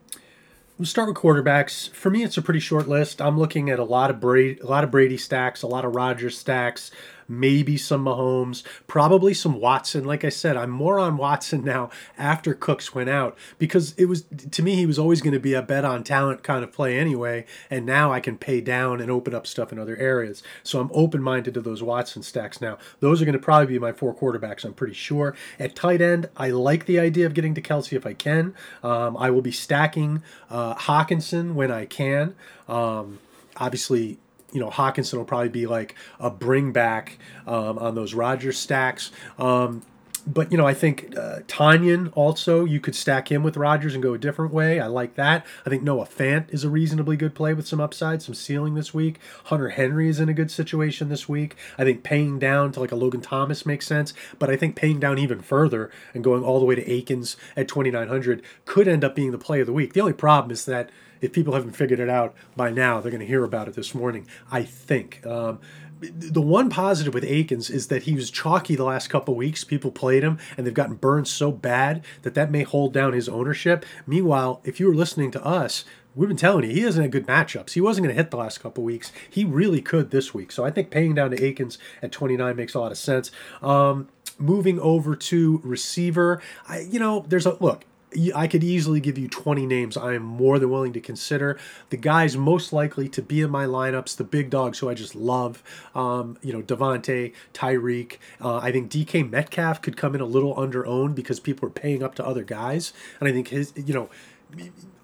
We'll 0.81 0.87
start 0.87 1.09
with 1.09 1.19
quarterbacks. 1.19 1.91
For 1.91 2.09
me, 2.09 2.23
it's 2.23 2.39
a 2.39 2.43
pretty 2.43 2.59
short 2.61 2.89
list. 2.89 3.21
I'm 3.21 3.39
looking 3.39 3.69
at 3.69 3.79
a 3.79 3.85
lot 3.85 4.09
of 4.09 4.19
Brady, 4.19 4.59
a 4.61 4.67
lot 4.67 4.83
of 4.83 4.91
Brady 4.91 5.19
stacks, 5.19 5.61
a 5.61 5.67
lot 5.67 5.85
of 5.85 5.95
Rodgers 5.95 6.39
stacks, 6.39 6.91
maybe 7.31 7.77
some 7.77 8.05
Mahomes, 8.05 8.63
probably 8.87 9.33
some 9.33 9.61
Watson. 9.61 10.05
Like 10.05 10.25
I 10.25 10.29
said, 10.29 10.57
I'm 10.57 10.71
more 10.71 10.99
on 10.99 11.17
Watson 11.17 11.65
now 11.65 11.91
after 12.19 12.53
Cooks 12.53 12.95
went 12.95 13.09
out 13.09 13.39
because 13.59 13.95
it 13.97 14.07
was 14.07 14.25
to 14.51 14.63
me 14.63 14.75
he 14.75 14.87
was 14.87 14.99
always 14.99 15.23
going 15.23 15.33
to 15.33 15.41
be 15.41 15.55
a 15.55 15.63
bet 15.63 15.85
on 15.85 16.03
talent 16.03 16.43
kind 16.43 16.65
of 16.65 16.73
play 16.73 16.99
anyway, 16.99 17.47
and 17.71 17.87
now 17.87 18.13
I 18.13 18.21
can 18.21 18.37
pay 18.37 18.61
down 18.61 19.01
and 19.01 19.11
open 19.11 19.35
up 19.35 19.47
stuff 19.47 19.73
in 19.73 19.79
other 19.79 19.97
areas. 19.97 20.43
So 20.63 20.81
I'm 20.81 20.91
open 20.93 21.23
minded 21.23 21.55
to 21.55 21.61
those 21.61 21.83
Watson 21.83 22.23
stacks 22.23 22.61
now. 22.61 22.79
Those 22.99 23.23
are 23.23 23.25
going 23.25 23.33
to 23.35 23.39
probably 23.39 23.67
be 23.67 23.79
my 23.79 23.93
four 23.93 24.15
quarterbacks. 24.15 24.65
I'm 24.65 24.75
pretty 24.75 24.95
sure. 24.95 25.35
At 25.59 25.77
tight 25.77 26.01
end, 26.01 26.29
I 26.37 26.51
like 26.51 26.87
the 26.87 26.99
idea 26.99 27.27
of 27.27 27.35
getting 27.35 27.55
to 27.55 27.63
Kelce 27.63 27.93
if 27.93 28.07
I 28.07 28.15
can. 28.15 28.55
Um, 28.83 29.17
I 29.17 29.31
will 29.31 29.43
be 29.43 29.53
stacking 29.53 30.23
uh, 30.49 30.75
Hockenson 30.75 31.55
when 31.55 31.71
I 31.71 31.87
can. 31.87 32.35
Um, 32.69 33.19
obviously, 33.57 34.19
you 34.53 34.61
know, 34.61 34.71
Hockenson 34.71 35.15
will 35.15 35.25
probably 35.25 35.49
be 35.49 35.67
like 35.67 35.95
a 36.19 36.31
bring 36.31 36.73
back 36.73 37.19
um, 37.47 37.79
on 37.79 37.95
those 37.95 38.15
Rodgers 38.15 38.59
stacks. 38.59 39.11
Um, 39.39 39.83
but 40.27 40.53
you 40.53 40.59
know, 40.59 40.67
I 40.67 40.75
think 40.75 41.17
uh, 41.17 41.41
Tonyan 41.47 42.13
also 42.15 42.65
you 42.65 42.81
could 42.81 42.95
stack 42.95 43.31
him 43.31 43.43
with 43.43 43.57
Rodgers 43.57 43.95
and 43.95 44.03
go 44.03 44.15
a 44.15 44.19
different 44.19 44.53
way. 44.53 44.81
I 44.81 44.87
like 44.87 45.15
that. 45.15 45.47
I 45.65 45.71
think 45.71 45.83
Noah 45.83 46.07
Fant 46.07 46.53
is 46.53 46.65
a 46.65 46.71
reasonably 46.71 47.17
good 47.17 47.35
play 47.35 47.55
with 47.55 47.67
some 47.67 47.81
upside, 47.81 48.23
some 48.23 48.35
ceiling 48.35 48.75
this 48.75 48.93
week. 48.93 49.19
Hunter 49.45 49.71
Henry 49.71 50.09
is 50.09 50.21
in 50.21 50.29
a 50.29 50.35
good 50.35 50.51
situation 50.51 51.09
this 51.09 51.29
week. 51.29 51.57
I 51.79 51.85
think 51.85 52.03
paying 52.03 52.39
down 52.39 52.73
to 52.73 52.81
like 52.81 52.93
a 52.93 52.97
Logan 52.97 53.21
Thomas 53.21 53.65
makes 53.65 53.87
sense, 53.87 54.13
but 54.39 54.51
I 54.51 54.57
think 54.57 54.77
paying 54.77 55.01
down 55.01 55.19
even 55.19 55.41
further 55.41 55.91
and 56.15 56.25
going 56.25 56.45
all 56.45 56.61
the 56.61 56.67
way 56.67 56.75
to 56.75 56.91
Akins 56.91 57.37
at 57.57 57.69
2900 57.69 58.43
could 58.65 58.89
end 58.89 59.05
up 59.05 59.15
being 59.15 59.31
the 59.31 59.39
play 59.39 59.61
of 59.61 59.67
the 59.67 59.73
week. 59.73 59.95
The 59.95 60.01
only 60.01 60.13
problem 60.13 60.51
is 60.51 60.65
that 60.67 60.91
if 61.21 61.33
people 61.33 61.55
haven't 61.55 61.73
figured 61.73 62.01
it 62.01 62.09
out 62.09 62.35
by 62.57 62.71
now, 62.71 63.01
they're 63.01 63.11
going 63.11 63.21
to 63.21 63.27
hear 63.27 63.45
about 63.45 63.69
it 63.69 63.75
this 63.75 63.95
morning. 63.95 64.27
I 64.51 64.63
think. 64.63 65.25
Um, 65.27 65.61
the 66.01 66.41
one 66.41 66.71
positive 66.71 67.13
with 67.13 67.25
Akins 67.25 67.69
is 67.69 67.89
that 67.89 68.05
he 68.05 68.15
was 68.15 68.31
chalky 68.31 68.75
the 68.75 68.85
last 68.85 69.09
couple 69.09 69.35
weeks. 69.35 69.65
People 69.65 69.91
played 69.91 70.23
him, 70.23 70.39
and 70.57 70.67
they've 70.67 70.73
gotten 70.73 70.95
burned 70.95 71.29
so 71.29 71.53
bad 71.53 72.03
that 72.23 72.35
that 72.35 72.51
may 72.51 72.63
hold 72.63 72.95
down 72.95 73.13
his 73.13 73.29
ownership. 73.29 73.85
Meanwhile, 74.07 74.61
if 74.65 74.81
you 74.81 74.87
were 74.87 74.95
listening 74.95 75.31
to 75.33 75.45
us, 75.45 75.85
we've 76.15 76.29
been 76.29 76.39
telling 76.39 76.65
you 76.65 76.71
he 76.75 76.81
hasn't 76.81 77.03
had 77.03 77.13
good 77.13 77.27
matchups. 77.27 77.73
He 77.73 77.81
wasn't 77.81 78.07
going 78.07 78.17
to 78.17 78.23
hit 78.23 78.31
the 78.31 78.39
last 78.39 78.61
couple 78.61 78.83
weeks. 78.83 79.13
He 79.29 79.45
really 79.45 79.83
could 79.83 80.11
this 80.11 80.33
week. 80.33 80.53
So 80.53 80.65
I 80.65 80.71
think 80.71 80.91
paying 80.91 81.15
down 81.15 81.33
to 81.33 81.45
Akins 81.45 81.79
at 82.03 82.13
29 82.13 82.57
makes 82.57 82.75
a 82.75 82.81
lot 82.81 82.93
of 82.93 82.99
sense. 82.99 83.31
Um, 83.63 84.09
moving 84.39 84.81
over 84.81 85.15
to 85.15 85.61
receiver, 85.63 86.41
I, 86.67 86.81
you 86.81 86.99
know, 86.99 87.25
there's 87.29 87.47
a 87.47 87.63
look. 87.63 87.85
I 88.35 88.47
could 88.47 88.65
easily 88.65 89.01
give 89.01 89.19
you 89.19 89.29
20 89.29 89.67
names 89.67 89.97
I 89.97 90.15
am 90.15 90.23
more 90.23 90.59
than 90.59 90.71
willing 90.71 90.93
to 90.95 91.01
consider. 91.01 91.59
The 91.91 91.97
guys 91.97 92.37
most 92.37 92.73
likely 92.73 93.09
to 93.11 93.23
be 93.23 93.41
in 93.41 93.51
my 93.51 93.67
lineups, 93.67 94.17
the 94.17 94.25
big 94.25 94.51
dogs 94.51 94.79
who 94.79 94.89
I 94.89 94.95
just 94.95 95.15
love, 95.15 95.63
um, 95.95 96.37
you 96.43 96.53
know, 96.53 96.63
Davante, 96.63 97.33
Tyreek. 97.55 98.19
Uh, 98.41 98.59
I 98.59 98.73
think 98.73 98.91
DK 98.91 99.29
Metcalf 99.31 99.81
could 99.81 99.97
come 99.97 100.15
in 100.15 100.21
a 100.21 100.27
little 100.27 100.59
under 100.59 100.85
owned 100.87 101.15
because 101.15 101.39
people 101.39 101.69
are 101.69 101.73
paying 101.73 102.03
up 102.03 102.15
to 102.17 102.27
other 102.27 102.43
guys. 102.43 102.93
And 103.21 103.29
I 103.29 103.33
think 103.33 103.49
his, 103.49 103.73
you 103.77 103.95
know, 103.95 104.11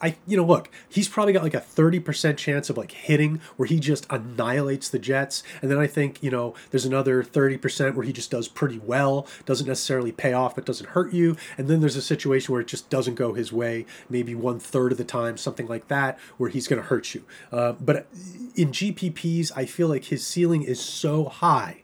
I 0.00 0.16
you 0.26 0.37
know 0.37 0.44
look 0.44 0.68
he's 0.88 1.09
probably 1.09 1.32
got 1.32 1.42
like 1.42 1.54
a 1.54 1.61
30% 1.61 2.37
chance 2.37 2.68
of 2.68 2.76
like 2.76 2.92
hitting 2.92 3.40
where 3.56 3.66
he 3.66 3.80
just 3.80 4.06
annihilates 4.11 4.88
the 4.88 4.98
Jets. 4.98 5.42
And 5.62 5.70
then 5.70 5.78
I 5.78 5.87
think 5.87 6.22
you 6.22 6.30
know 6.30 6.54
there's 6.70 6.85
another 6.85 7.22
30% 7.22 7.94
where 7.94 8.04
he 8.04 8.12
just 8.12 8.30
does 8.30 8.48
pretty 8.48 8.78
well 8.78 9.26
doesn't 9.44 9.66
necessarily 9.66 10.12
pay 10.12 10.32
off 10.32 10.54
but 10.54 10.66
doesn't 10.66 10.90
hurt 10.90 11.12
you. 11.12 11.37
And 11.56 11.68
then 11.68 11.80
there's 11.80 11.96
a 11.96 12.02
situation 12.02 12.52
where 12.52 12.61
it 12.61 12.68
just 12.68 12.90
doesn't 12.90 13.14
go 13.14 13.35
his 13.35 13.52
way 13.52 13.87
maybe 14.09 14.35
one 14.35 14.59
third 14.59 14.92
of 14.92 14.98
the 14.98 15.04
time 15.04 15.37
something 15.37 15.66
like 15.66 15.88
that 15.88 16.18
where 16.37 16.50
he's 16.50 16.68
going 16.68 16.80
to 16.80 16.88
hurt 16.88 17.14
you. 17.14 17.24
Uh, 17.50 17.72
but 17.72 18.06
in 18.54 18.70
GPPs 18.72 19.52
I 19.56 19.64
feel 19.66 19.88
like 19.88 20.04
his 20.04 20.26
ceiling 20.26 20.62
is 20.62 20.80
so 20.80 21.24
high 21.24 21.82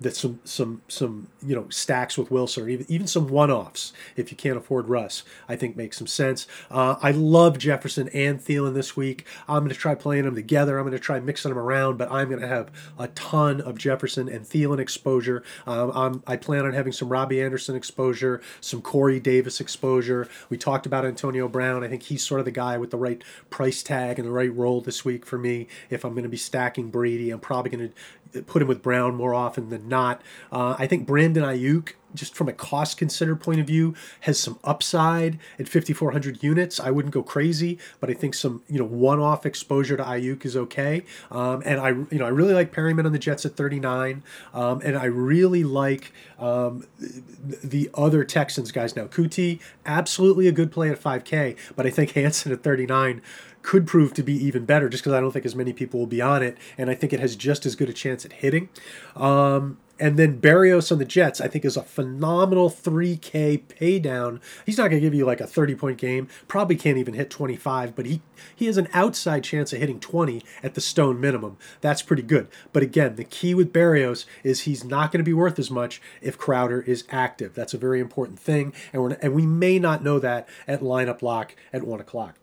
that 0.00 0.16
some 0.16 0.40
some 0.44 0.82
some 0.88 1.28
you 1.44 1.54
know 1.54 1.68
stacks 1.68 2.16
with 2.16 2.30
Wilson 2.30 2.64
or 2.64 2.68
even 2.68 2.86
even 2.88 3.06
some 3.06 3.28
one 3.28 3.50
offs 3.50 3.92
if 4.16 4.30
you 4.30 4.36
can't 4.36 4.56
afford 4.56 4.88
Russ 4.88 5.22
I 5.48 5.56
think 5.56 5.76
makes 5.76 5.96
some 5.96 6.06
sense. 6.06 6.46
Uh, 6.70 6.96
I 7.02 7.10
love 7.10 7.58
Jefferson 7.58 8.08
and 8.10 8.40
Thielen 8.40 8.74
this 8.74 8.96
week. 8.96 9.26
I'm 9.48 9.60
going 9.60 9.70
to 9.70 9.74
try 9.74 9.94
playing 9.94 10.24
them 10.24 10.34
together. 10.34 10.78
I'm 10.78 10.84
going 10.84 10.92
to 10.92 10.98
try 10.98 11.20
mixing 11.20 11.50
them 11.50 11.58
around, 11.58 11.96
but 11.96 12.10
I'm 12.10 12.28
going 12.28 12.40
to 12.40 12.48
have 12.48 12.70
a 12.98 13.08
ton 13.08 13.60
of 13.60 13.78
Jefferson 13.78 14.28
and 14.28 14.44
Thielen 14.44 14.78
exposure. 14.78 15.42
Um, 15.66 16.22
i 16.26 16.36
plan 16.36 16.64
on 16.64 16.72
having 16.72 16.92
some 16.92 17.08
Robbie 17.08 17.42
Anderson 17.42 17.74
exposure, 17.74 18.40
some 18.60 18.82
Corey 18.82 19.20
Davis 19.20 19.60
exposure. 19.60 20.28
We 20.48 20.58
talked 20.58 20.86
about 20.86 21.04
Antonio 21.04 21.48
Brown. 21.48 21.84
I 21.84 21.88
think 21.88 22.04
he's 22.04 22.22
sort 22.22 22.40
of 22.40 22.44
the 22.44 22.50
guy 22.50 22.78
with 22.78 22.90
the 22.90 22.96
right 22.96 23.22
price 23.50 23.82
tag 23.82 24.18
and 24.18 24.26
the 24.26 24.32
right 24.32 24.54
role 24.54 24.80
this 24.80 25.04
week 25.04 25.26
for 25.26 25.38
me. 25.38 25.68
If 25.90 26.04
I'm 26.04 26.12
going 26.12 26.22
to 26.24 26.28
be 26.28 26.36
stacking 26.36 26.90
Brady, 26.90 27.30
I'm 27.30 27.40
probably 27.40 27.70
going 27.70 27.88
to 27.88 28.42
put 28.42 28.62
him 28.62 28.68
with 28.68 28.82
Brown 28.82 29.14
more 29.14 29.34
often 29.34 29.70
than 29.70 29.87
not. 29.88 30.22
Uh, 30.52 30.76
I 30.78 30.86
think 30.86 31.06
Brandon 31.06 31.42
Aiyuk, 31.42 31.92
just 32.14 32.34
from 32.34 32.48
a 32.48 32.52
cost 32.52 32.96
consider 32.96 33.36
point 33.36 33.60
of 33.60 33.66
view, 33.66 33.94
has 34.20 34.38
some 34.38 34.58
upside 34.64 35.38
at 35.58 35.68
5,400 35.68 36.42
units. 36.42 36.80
I 36.80 36.90
wouldn't 36.90 37.12
go 37.12 37.22
crazy, 37.22 37.78
but 38.00 38.10
I 38.10 38.14
think 38.14 38.34
some 38.34 38.62
you 38.68 38.78
know 38.78 38.84
one-off 38.84 39.44
exposure 39.44 39.96
to 39.96 40.02
Aiyuk 40.02 40.44
is 40.44 40.56
okay. 40.56 41.04
Um, 41.30 41.62
and 41.64 41.80
I 41.80 41.90
you 41.90 42.18
know 42.18 42.24
I 42.24 42.30
really 42.30 42.54
like 42.54 42.72
Perriman 42.72 43.04
on 43.04 43.12
the 43.12 43.18
Jets 43.18 43.44
at 43.44 43.56
39, 43.56 44.22
um, 44.54 44.80
and 44.84 44.96
I 44.96 45.04
really 45.04 45.64
like 45.64 46.12
um, 46.38 46.86
the 46.98 47.90
other 47.94 48.24
Texans 48.24 48.72
guys 48.72 48.96
now. 48.96 49.06
Coutee, 49.06 49.60
absolutely 49.84 50.48
a 50.48 50.52
good 50.52 50.72
play 50.72 50.90
at 50.90 51.00
5K, 51.00 51.56
but 51.76 51.86
I 51.86 51.90
think 51.90 52.12
Hansen 52.12 52.52
at 52.52 52.62
39 52.62 53.20
could 53.62 53.86
prove 53.86 54.14
to 54.14 54.22
be 54.22 54.34
even 54.34 54.64
better 54.64 54.88
just 54.88 55.02
because 55.02 55.14
I 55.14 55.20
don't 55.20 55.32
think 55.32 55.46
as 55.46 55.56
many 55.56 55.72
people 55.72 56.00
will 56.00 56.06
be 56.06 56.22
on 56.22 56.42
it. 56.42 56.56
And 56.76 56.90
I 56.90 56.94
think 56.94 57.12
it 57.12 57.20
has 57.20 57.36
just 57.36 57.66
as 57.66 57.76
good 57.76 57.88
a 57.88 57.92
chance 57.92 58.24
at 58.24 58.34
hitting. 58.34 58.68
Um, 59.16 59.78
and 60.00 60.16
then 60.16 60.40
Berrios 60.40 60.92
on 60.92 60.98
the 60.98 61.04
Jets, 61.04 61.40
I 61.40 61.48
think, 61.48 61.64
is 61.64 61.76
a 61.76 61.82
phenomenal 61.82 62.70
3K 62.70 63.62
paydown. 63.62 64.40
He's 64.64 64.78
not 64.78 64.90
going 64.90 65.02
to 65.02 65.06
give 65.06 65.14
you 65.14 65.26
like 65.26 65.40
a 65.40 65.46
30 65.46 65.74
point 65.74 65.98
game. 65.98 66.28
Probably 66.46 66.76
can't 66.76 66.98
even 66.98 67.14
hit 67.14 67.30
25, 67.30 67.96
but 67.96 68.06
he, 68.06 68.20
he 68.54 68.66
has 68.66 68.76
an 68.76 68.88
outside 68.92 69.42
chance 69.42 69.72
of 69.72 69.80
hitting 69.80 69.98
20 69.98 70.42
at 70.62 70.74
the 70.74 70.80
stone 70.80 71.20
minimum. 71.20 71.56
That's 71.80 72.02
pretty 72.02 72.22
good. 72.22 72.48
But 72.72 72.82
again, 72.82 73.16
the 73.16 73.24
key 73.24 73.54
with 73.54 73.72
Berrios 73.72 74.24
is 74.44 74.60
he's 74.60 74.84
not 74.84 75.10
going 75.10 75.18
to 75.18 75.28
be 75.28 75.34
worth 75.34 75.58
as 75.58 75.70
much 75.70 76.00
if 76.22 76.38
Crowder 76.38 76.80
is 76.82 77.04
active. 77.10 77.54
That's 77.54 77.74
a 77.74 77.78
very 77.78 78.00
important 78.00 78.38
thing. 78.38 78.72
And, 78.92 79.02
we're, 79.02 79.10
and 79.14 79.34
we 79.34 79.46
may 79.46 79.78
not 79.78 80.04
know 80.04 80.20
that 80.20 80.48
at 80.68 80.80
lineup 80.80 81.22
lock 81.22 81.56
at 81.72 81.82
1 81.82 82.00
o'clock. 82.00 82.36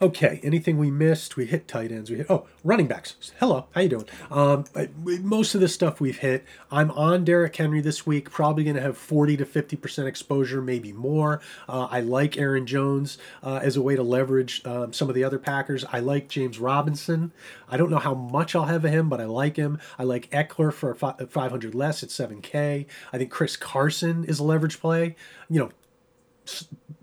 Okay, 0.00 0.38
anything 0.44 0.78
we 0.78 0.92
missed? 0.92 1.36
We 1.36 1.46
hit 1.46 1.66
tight 1.66 1.90
ends. 1.90 2.08
We 2.08 2.18
hit 2.18 2.26
oh 2.30 2.46
running 2.62 2.86
backs. 2.86 3.16
Hello, 3.40 3.66
how 3.72 3.80
you 3.80 3.88
doing? 3.88 4.04
Um, 4.30 4.64
most 4.94 5.56
of 5.56 5.60
the 5.60 5.66
stuff 5.66 6.00
we've 6.00 6.18
hit. 6.18 6.44
I'm 6.70 6.92
on 6.92 7.24
Derrick 7.24 7.56
Henry 7.56 7.80
this 7.80 8.06
week. 8.06 8.30
Probably 8.30 8.62
going 8.62 8.76
to 8.76 8.82
have 8.82 8.96
40 8.96 9.38
to 9.38 9.44
50 9.44 9.76
percent 9.76 10.06
exposure, 10.06 10.62
maybe 10.62 10.92
more. 10.92 11.40
Uh, 11.68 11.88
I 11.90 11.98
like 11.98 12.38
Aaron 12.38 12.64
Jones 12.64 13.18
uh, 13.42 13.58
as 13.60 13.76
a 13.76 13.82
way 13.82 13.96
to 13.96 14.04
leverage 14.04 14.64
um, 14.64 14.92
some 14.92 15.08
of 15.08 15.16
the 15.16 15.24
other 15.24 15.38
Packers. 15.38 15.84
I 15.92 15.98
like 15.98 16.28
James 16.28 16.60
Robinson. 16.60 17.32
I 17.68 17.76
don't 17.76 17.90
know 17.90 17.98
how 17.98 18.14
much 18.14 18.54
I'll 18.54 18.66
have 18.66 18.84
of 18.84 18.92
him, 18.92 19.08
but 19.08 19.20
I 19.20 19.24
like 19.24 19.56
him. 19.56 19.80
I 19.98 20.04
like 20.04 20.30
Ekeler 20.30 20.72
for 20.72 20.94
500 20.94 21.74
less 21.74 22.04
at 22.04 22.10
7K. 22.10 22.86
I 23.12 23.18
think 23.18 23.32
Chris 23.32 23.56
Carson 23.56 24.24
is 24.24 24.38
a 24.38 24.44
leverage 24.44 24.78
play. 24.78 25.16
You 25.50 25.58
know, 25.58 25.70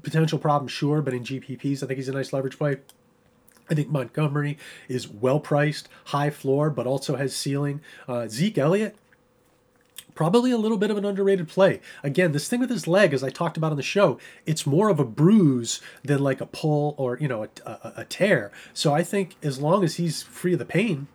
potential 0.03 0.39
problem, 0.39 0.67
sure, 0.67 1.01
but 1.01 1.13
in 1.13 1.23
GPPs, 1.23 1.83
I 1.83 1.87
think 1.87 1.97
he's 1.97 2.09
a 2.09 2.13
nice 2.13 2.31
leverage 2.31 2.57
play. 2.57 2.77
I 3.69 3.73
think 3.73 3.89
Montgomery 3.89 4.57
is 4.87 5.07
well 5.07 5.39
priced, 5.39 5.89
high 6.05 6.29
floor, 6.29 6.69
but 6.69 6.85
also 6.85 7.15
has 7.15 7.35
ceiling. 7.35 7.81
Uh, 8.07 8.27
Zeke 8.27 8.59
Elliott, 8.59 8.95
probably 10.13 10.51
a 10.51 10.57
little 10.57 10.77
bit 10.77 10.91
of 10.91 10.97
an 10.97 11.05
underrated 11.05 11.47
play. 11.47 11.81
Again, 12.03 12.31
this 12.31 12.47
thing 12.47 12.59
with 12.59 12.69
his 12.69 12.87
leg, 12.87 13.13
as 13.13 13.23
I 13.23 13.29
talked 13.29 13.57
about 13.57 13.71
on 13.71 13.77
the 13.77 13.83
show, 13.83 14.19
it's 14.45 14.65
more 14.65 14.89
of 14.89 14.99
a 14.99 15.05
bruise 15.05 15.81
than 16.03 16.19
like 16.19 16.41
a 16.41 16.45
pull 16.45 16.95
or 16.97 17.17
you 17.19 17.27
know 17.27 17.43
a, 17.43 17.49
a, 17.65 17.93
a 17.97 18.05
tear. 18.05 18.51
So 18.73 18.93
I 18.93 19.03
think 19.03 19.35
as 19.43 19.59
long 19.59 19.83
as 19.83 19.95
he's 19.95 20.21
free 20.23 20.53
of 20.53 20.59
the 20.59 20.65
pain, 20.65 21.07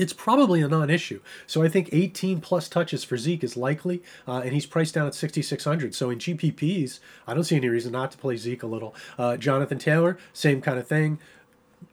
it's 0.00 0.14
probably 0.14 0.62
a 0.62 0.68
non-issue. 0.68 1.20
So 1.46 1.62
I 1.62 1.68
think 1.68 1.90
18 1.92 2.40
plus 2.40 2.70
touches 2.70 3.04
for 3.04 3.18
Zeke 3.18 3.44
is 3.44 3.54
likely, 3.54 4.02
uh, 4.26 4.40
and 4.42 4.54
he's 4.54 4.64
priced 4.64 4.94
down 4.94 5.06
at 5.06 5.14
6,600. 5.14 5.94
So 5.94 6.08
in 6.08 6.18
GPPs, 6.18 7.00
I 7.26 7.34
don't 7.34 7.44
see 7.44 7.56
any 7.56 7.68
reason 7.68 7.92
not 7.92 8.10
to 8.12 8.18
play 8.18 8.38
Zeke 8.38 8.62
a 8.62 8.66
little. 8.66 8.94
Uh, 9.18 9.36
Jonathan 9.36 9.78
Taylor, 9.78 10.16
same 10.32 10.62
kind 10.62 10.78
of 10.78 10.88
thing. 10.88 11.18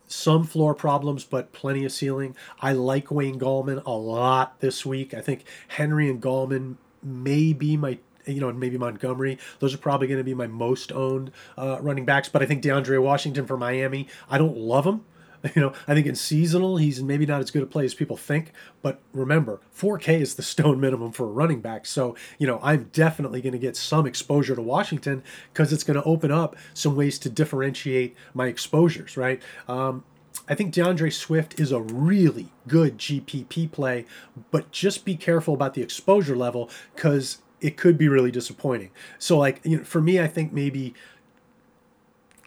Some 0.07 0.45
floor 0.45 0.73
problems, 0.73 1.25
but 1.25 1.51
plenty 1.51 1.83
of 1.83 1.91
ceiling. 1.91 2.33
I 2.61 2.71
like 2.71 3.11
Wayne 3.11 3.37
Gallman 3.37 3.83
a 3.85 3.91
lot 3.91 4.57
this 4.61 4.85
week. 4.85 5.13
I 5.13 5.19
think 5.19 5.43
Henry 5.67 6.09
and 6.09 6.21
Gallman 6.21 6.77
may 7.03 7.51
be 7.51 7.75
my 7.75 7.99
you 8.25 8.39
know, 8.39 8.49
and 8.49 8.59
maybe 8.59 8.77
Montgomery. 8.77 9.37
Those 9.59 9.73
are 9.73 9.77
probably 9.77 10.07
going 10.07 10.17
to 10.17 10.23
be 10.23 10.33
my 10.33 10.47
most 10.47 10.91
owned 10.93 11.31
uh, 11.57 11.77
running 11.81 12.05
backs. 12.05 12.27
But 12.29 12.41
I 12.41 12.45
think 12.45 12.63
DeAndre 12.63 13.01
Washington 13.01 13.45
for 13.45 13.57
Miami, 13.57 14.07
I 14.29 14.37
don't 14.37 14.57
love 14.57 14.85
him. 14.85 15.05
You 15.55 15.61
know, 15.61 15.73
I 15.87 15.93
think 15.93 16.05
in 16.05 16.15
seasonal, 16.15 16.77
he's 16.77 17.01
maybe 17.01 17.25
not 17.25 17.41
as 17.41 17.51
good 17.51 17.63
a 17.63 17.65
play 17.65 17.85
as 17.85 17.93
people 17.93 18.17
think. 18.17 18.51
But 18.81 18.99
remember, 19.13 19.61
4K 19.75 20.19
is 20.19 20.35
the 20.35 20.43
stone 20.43 20.79
minimum 20.79 21.11
for 21.11 21.25
a 21.25 21.31
running 21.31 21.61
back. 21.61 21.85
So, 21.85 22.15
you 22.37 22.45
know, 22.45 22.59
I'm 22.61 22.89
definitely 22.93 23.41
going 23.41 23.53
to 23.53 23.59
get 23.59 23.75
some 23.77 24.05
exposure 24.05 24.55
to 24.55 24.61
Washington 24.61 25.23
because 25.53 25.71
it's 25.71 25.83
going 25.83 25.99
to 25.99 26.03
open 26.03 26.31
up 26.31 26.55
some 26.73 26.95
ways 26.95 27.17
to 27.19 27.29
differentiate 27.29 28.15
my 28.33 28.47
exposures, 28.47 29.17
right? 29.17 29.41
Um, 29.67 30.03
I 30.49 30.55
think 30.55 30.73
DeAndre 30.73 31.11
Swift 31.11 31.59
is 31.59 31.71
a 31.71 31.81
really 31.81 32.49
good 32.67 32.97
GPP 32.97 33.71
play, 33.71 34.05
but 34.51 34.71
just 34.71 35.05
be 35.05 35.15
careful 35.15 35.53
about 35.53 35.73
the 35.73 35.81
exposure 35.81 36.35
level 36.35 36.69
because 36.95 37.39
it 37.59 37.75
could 37.75 37.97
be 37.97 38.07
really 38.07 38.31
disappointing. 38.31 38.91
So, 39.17 39.37
like, 39.37 39.59
you 39.63 39.77
know, 39.77 39.83
for 39.83 40.01
me, 40.01 40.19
I 40.21 40.27
think 40.27 40.53
maybe 40.53 40.93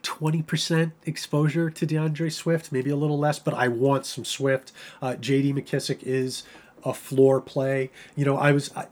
20% 0.03 0.93
exposure 1.05 1.71
to 1.71 1.87
DeAndre 1.87 2.33
Swift, 2.33 2.73
maybe 2.73 2.91
a 2.91 2.97
little 2.97 3.19
less, 3.19 3.39
but 3.39 3.55
I 3.55 3.69
want 3.69 4.07
some 4.07 4.25
Swift. 4.25 4.73
Uh, 5.01 5.15
JD 5.15 5.55
McKissic 5.55 6.03
is 6.03 6.45
a 6.85 6.95
floor 6.95 7.41
play. 7.41 7.91
You 8.17 8.25
know, 8.25 8.37
I 8.37 8.53
was, 8.53 8.75
I, 8.75 8.87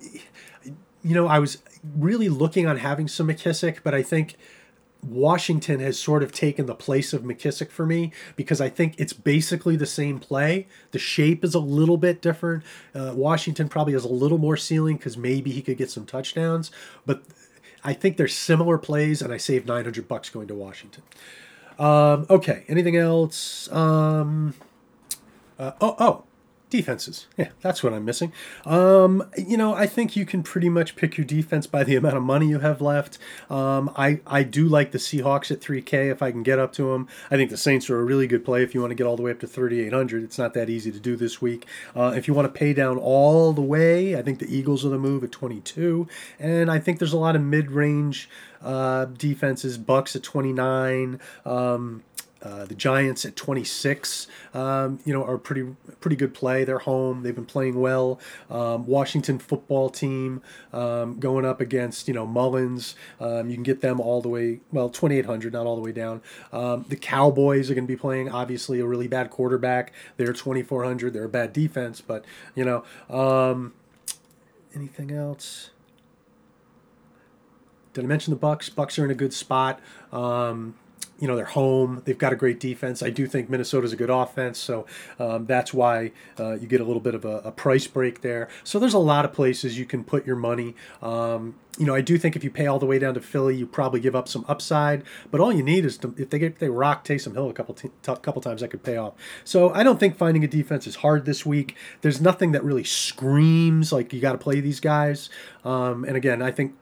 you 1.02 1.14
know, 1.14 1.26
I 1.26 1.38
was 1.38 1.58
really 1.96 2.28
looking 2.28 2.66
on 2.66 2.78
having 2.78 3.08
some 3.08 3.28
McKissic, 3.28 3.78
but 3.82 3.94
I 3.94 4.02
think 4.02 4.36
Washington 5.02 5.78
has 5.80 5.98
sort 5.98 6.22
of 6.22 6.32
taken 6.32 6.66
the 6.66 6.74
place 6.74 7.12
of 7.12 7.22
McKissic 7.22 7.70
for 7.70 7.86
me 7.86 8.12
because 8.34 8.60
I 8.60 8.68
think 8.68 8.94
it's 8.98 9.12
basically 9.12 9.76
the 9.76 9.86
same 9.86 10.18
play. 10.18 10.66
The 10.90 10.98
shape 10.98 11.44
is 11.44 11.54
a 11.54 11.60
little 11.60 11.96
bit 11.96 12.20
different. 12.20 12.64
Uh, 12.94 13.12
Washington 13.14 13.68
probably 13.68 13.92
has 13.92 14.04
a 14.04 14.08
little 14.08 14.38
more 14.38 14.56
ceiling 14.56 14.96
because 14.96 15.16
maybe 15.16 15.50
he 15.50 15.62
could 15.62 15.78
get 15.78 15.90
some 15.90 16.04
touchdowns, 16.04 16.70
but 17.06 17.22
I 17.88 17.94
think 17.94 18.18
they're 18.18 18.28
similar 18.28 18.76
plays, 18.76 19.22
and 19.22 19.32
I 19.32 19.38
saved 19.38 19.66
900 19.66 20.06
bucks 20.06 20.28
going 20.28 20.46
to 20.48 20.54
Washington. 20.54 21.02
Um, 21.78 22.26
okay, 22.28 22.64
anything 22.68 22.98
else? 22.98 23.66
Um, 23.72 24.52
uh, 25.58 25.72
oh, 25.80 25.96
oh, 25.98 26.24
defenses. 26.70 27.26
Yeah, 27.36 27.48
that's 27.60 27.82
what 27.82 27.92
I'm 27.92 28.04
missing. 28.04 28.32
Um, 28.64 29.28
you 29.36 29.56
know, 29.56 29.74
I 29.74 29.86
think 29.86 30.16
you 30.16 30.26
can 30.26 30.42
pretty 30.42 30.68
much 30.68 30.96
pick 30.96 31.16
your 31.16 31.24
defense 31.24 31.66
by 31.66 31.84
the 31.84 31.96
amount 32.00 32.16
of 32.16 32.22
money 32.22 32.48
you 32.48 32.60
have 32.60 32.80
left. 32.80 33.18
Um, 33.50 33.90
I 33.96 34.20
I 34.26 34.42
do 34.42 34.66
like 34.66 34.92
the 34.92 34.98
Seahawks 34.98 35.50
at 35.50 35.60
3K 35.60 36.10
if 36.10 36.22
I 36.22 36.30
can 36.30 36.42
get 36.42 36.58
up 36.58 36.72
to 36.74 36.92
them. 36.92 37.08
I 37.30 37.36
think 37.36 37.50
the 37.50 37.56
Saints 37.56 37.88
are 37.90 37.98
a 37.98 38.04
really 38.04 38.26
good 38.26 38.44
play 38.44 38.62
if 38.62 38.74
you 38.74 38.80
want 38.80 38.90
to 38.90 38.94
get 38.94 39.06
all 39.06 39.16
the 39.16 39.22
way 39.22 39.30
up 39.30 39.40
to 39.40 39.46
3,800. 39.46 40.22
It's 40.22 40.38
not 40.38 40.54
that 40.54 40.68
easy 40.68 40.92
to 40.92 41.00
do 41.00 41.16
this 41.16 41.40
week. 41.40 41.66
Uh, 41.94 42.12
if 42.16 42.28
you 42.28 42.34
want 42.34 42.52
to 42.52 42.58
pay 42.58 42.72
down 42.72 42.98
all 42.98 43.52
the 43.52 43.62
way, 43.62 44.16
I 44.16 44.22
think 44.22 44.38
the 44.38 44.54
Eagles 44.54 44.84
are 44.84 44.90
the 44.90 44.98
move 44.98 45.24
at 45.24 45.32
22, 45.32 46.06
and 46.38 46.70
I 46.70 46.78
think 46.78 46.98
there's 46.98 47.12
a 47.12 47.18
lot 47.18 47.36
of 47.36 47.42
mid-range 47.42 48.28
uh, 48.62 49.06
defenses. 49.06 49.78
Bucks 49.78 50.16
at 50.16 50.22
29. 50.22 51.20
Um, 51.44 52.02
uh, 52.42 52.64
the 52.64 52.74
Giants 52.74 53.24
at 53.24 53.34
26, 53.34 54.28
um, 54.54 55.00
you 55.04 55.12
know, 55.12 55.24
are 55.24 55.38
pretty 55.38 55.74
pretty 56.00 56.16
good 56.16 56.34
play. 56.34 56.64
They're 56.64 56.78
home. 56.78 57.22
They've 57.22 57.34
been 57.34 57.46
playing 57.46 57.80
well. 57.80 58.20
Um, 58.48 58.86
Washington 58.86 59.38
football 59.38 59.90
team 59.90 60.42
um, 60.72 61.18
going 61.18 61.44
up 61.44 61.60
against 61.60 62.06
you 62.06 62.14
know 62.14 62.26
Mullens. 62.26 62.94
Um, 63.20 63.48
you 63.48 63.54
can 63.54 63.64
get 63.64 63.80
them 63.80 64.00
all 64.00 64.22
the 64.22 64.28
way 64.28 64.60
well 64.72 64.88
2,800, 64.88 65.52
not 65.52 65.66
all 65.66 65.74
the 65.74 65.82
way 65.82 65.92
down. 65.92 66.22
Um, 66.52 66.84
the 66.88 66.96
Cowboys 66.96 67.70
are 67.70 67.74
going 67.74 67.86
to 67.86 67.92
be 67.92 67.98
playing 67.98 68.28
obviously 68.30 68.80
a 68.80 68.86
really 68.86 69.08
bad 69.08 69.30
quarterback. 69.30 69.92
They're 70.16 70.32
2,400. 70.32 71.12
They're 71.12 71.24
a 71.24 71.28
bad 71.28 71.52
defense, 71.52 72.00
but 72.00 72.24
you 72.54 72.64
know, 72.64 72.84
um, 73.10 73.74
anything 74.74 75.10
else? 75.10 75.70
Did 77.94 78.04
I 78.04 78.06
mention 78.06 78.30
the 78.30 78.38
Bucks? 78.38 78.68
Bucks 78.68 78.96
are 78.98 79.04
in 79.04 79.10
a 79.10 79.14
good 79.14 79.32
spot. 79.32 79.80
Um, 80.12 80.76
you 81.18 81.26
know 81.26 81.36
they're 81.36 81.44
home. 81.44 82.02
They've 82.04 82.18
got 82.18 82.32
a 82.32 82.36
great 82.36 82.60
defense. 82.60 83.02
I 83.02 83.10
do 83.10 83.26
think 83.26 83.50
Minnesota's 83.50 83.92
a 83.92 83.96
good 83.96 84.10
offense, 84.10 84.58
so 84.58 84.86
um, 85.18 85.46
that's 85.46 85.74
why 85.74 86.12
uh, 86.38 86.54
you 86.54 86.66
get 86.66 86.80
a 86.80 86.84
little 86.84 87.00
bit 87.00 87.14
of 87.14 87.24
a, 87.24 87.38
a, 87.38 87.52
price 87.52 87.86
break 87.86 88.20
there. 88.20 88.48
So 88.62 88.78
there's 88.78 88.94
a 88.94 88.98
lot 88.98 89.24
of 89.24 89.32
places 89.32 89.78
you 89.78 89.84
can 89.84 90.04
put 90.04 90.26
your 90.26 90.36
money. 90.36 90.74
Um, 91.02 91.56
you 91.76 91.86
know, 91.86 91.94
I 91.94 92.00
do 92.00 92.18
think 92.18 92.36
if 92.36 92.42
you 92.42 92.50
pay 92.50 92.66
all 92.66 92.78
the 92.78 92.86
way 92.86 92.98
down 92.98 93.14
to 93.14 93.20
Philly, 93.20 93.56
you 93.56 93.66
probably 93.66 94.00
give 94.00 94.14
up 94.14 94.28
some 94.28 94.44
upside. 94.48 95.04
But 95.30 95.40
all 95.40 95.52
you 95.52 95.62
need 95.62 95.84
is 95.84 95.96
to, 95.98 96.14
if 96.16 96.30
they 96.30 96.38
get 96.38 96.52
if 96.52 96.58
they 96.58 96.68
rock 96.68 97.04
Taysom 97.04 97.34
Hill 97.34 97.50
a 97.50 97.52
couple 97.52 97.74
t- 97.74 97.90
t- 98.02 98.14
couple 98.22 98.40
times, 98.40 98.60
that 98.60 98.68
could 98.68 98.82
pay 98.82 98.96
off. 98.96 99.14
So 99.44 99.70
I 99.70 99.82
don't 99.82 99.98
think 99.98 100.16
finding 100.16 100.44
a 100.44 100.48
defense 100.48 100.86
is 100.86 100.96
hard 100.96 101.24
this 101.24 101.44
week. 101.44 101.76
There's 102.02 102.20
nothing 102.20 102.52
that 102.52 102.62
really 102.62 102.84
screams 102.84 103.92
like 103.92 104.12
you 104.12 104.20
got 104.20 104.32
to 104.32 104.38
play 104.38 104.60
these 104.60 104.80
guys. 104.80 105.30
Um, 105.64 106.04
and 106.04 106.16
again, 106.16 106.42
I 106.42 106.50
think 106.50 106.74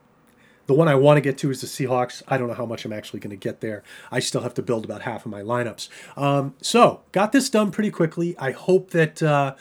the 0.66 0.74
one 0.74 0.88
I 0.88 0.94
want 0.94 1.16
to 1.16 1.20
get 1.20 1.38
to 1.38 1.50
is 1.50 1.60
the 1.60 1.66
Seahawks. 1.66 2.22
I 2.28 2.36
don't 2.36 2.48
know 2.48 2.54
how 2.54 2.66
much 2.66 2.84
I'm 2.84 2.92
actually 2.92 3.20
going 3.20 3.30
to 3.30 3.36
get 3.36 3.60
there. 3.60 3.82
I 4.10 4.18
still 4.18 4.42
have 4.42 4.54
to 4.54 4.62
build 4.62 4.84
about 4.84 5.02
half 5.02 5.24
of 5.24 5.30
my 5.30 5.42
lineups. 5.42 5.88
Um, 6.16 6.54
so, 6.60 7.02
got 7.12 7.32
this 7.32 7.48
done 7.48 7.70
pretty 7.70 7.90
quickly. 7.90 8.36
I 8.38 8.50
hope 8.50 8.90
that 8.90 9.22
uh, 9.22 9.54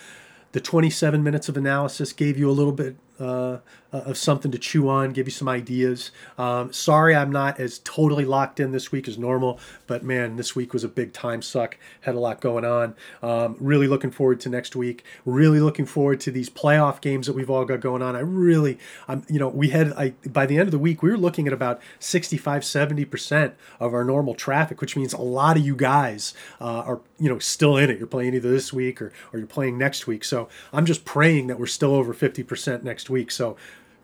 the 0.52 0.62
27 0.62 1.24
minutes 1.24 1.50
of 1.50 1.58
analysis 1.58 2.14
gave 2.14 2.38
you 2.38 2.50
a 2.50 2.54
little 2.54 2.74
bit 2.74 2.96
uh, 3.20 3.58
uh, 3.96 4.02
of 4.10 4.18
something 4.18 4.52
to 4.52 4.58
chew 4.58 4.90
on, 4.90 5.12
give 5.12 5.26
you 5.26 5.32
some 5.32 5.48
ideas. 5.48 6.12
Um, 6.38 6.74
sorry, 6.74 7.16
I'm 7.16 7.32
not 7.32 7.60
as 7.62 7.80
totally 7.80 8.26
locked 8.26 8.60
in 8.60 8.72
this 8.72 8.92
week 8.92 9.08
as 9.08 9.18
normal, 9.18 9.58
but 9.88 10.04
man, 10.04 10.36
this 10.36 10.54
week 10.54 10.74
was 10.74 10.84
a 10.84 10.90
big 10.90 11.14
time 11.14 11.42
suck. 11.42 11.78
Had 12.02 12.16
a 12.16 12.20
lot 12.20 12.42
going 12.42 12.66
on. 12.66 12.96
Um, 13.24 13.56
really 13.58 13.88
looking 13.88 14.12
forward 14.12 14.42
to 14.42 14.50
next 14.50 14.76
week. 14.76 15.06
Really 15.24 15.62
looking 15.62 15.86
forward 15.86 16.20
to 16.22 16.32
these 16.32 16.50
playoff 16.50 17.00
games 17.00 17.26
that 17.28 17.34
we've 17.34 17.50
all 17.50 17.64
got 17.64 17.80
going 17.80 18.02
on. 18.02 18.18
I 18.18 18.20
really, 18.20 18.78
I'm, 19.08 19.26
you 19.30 19.40
know, 19.40 19.48
we 19.48 19.70
had, 19.70 19.94
I 19.94 20.10
by 20.28 20.46
the 20.46 20.58
end 20.58 20.68
of 20.68 20.72
the 20.72 20.80
week, 20.80 21.02
we 21.02 21.10
were 21.10 21.18
looking 21.18 21.48
at 21.48 21.54
about 21.54 21.80
65, 22.00 22.64
70% 22.64 23.54
of 23.80 23.94
our 23.94 24.04
normal 24.04 24.36
traffic, 24.36 24.82
which 24.82 24.98
means 24.98 25.14
a 25.14 25.22
lot 25.22 25.56
of 25.56 25.66
you 25.66 25.76
guys 25.76 26.34
uh, 26.60 26.84
are, 26.86 27.00
you 27.18 27.30
know, 27.30 27.40
still 27.40 27.78
in 27.78 27.90
it. 27.90 27.98
You're 27.98 28.08
playing 28.08 28.34
either 28.34 28.52
this 28.52 28.74
week 28.74 29.02
or, 29.02 29.14
or 29.32 29.40
you're 29.40 29.48
playing 29.48 29.78
next 29.78 30.06
week. 30.06 30.26
So 30.26 30.50
I'm 30.74 30.86
just 30.86 31.06
praying 31.06 31.48
that 31.48 31.58
we're 31.58 31.66
still 31.66 31.94
over 31.94 32.14
50% 32.14 32.84
next 32.84 33.10
week. 33.10 33.32
So 33.32 33.56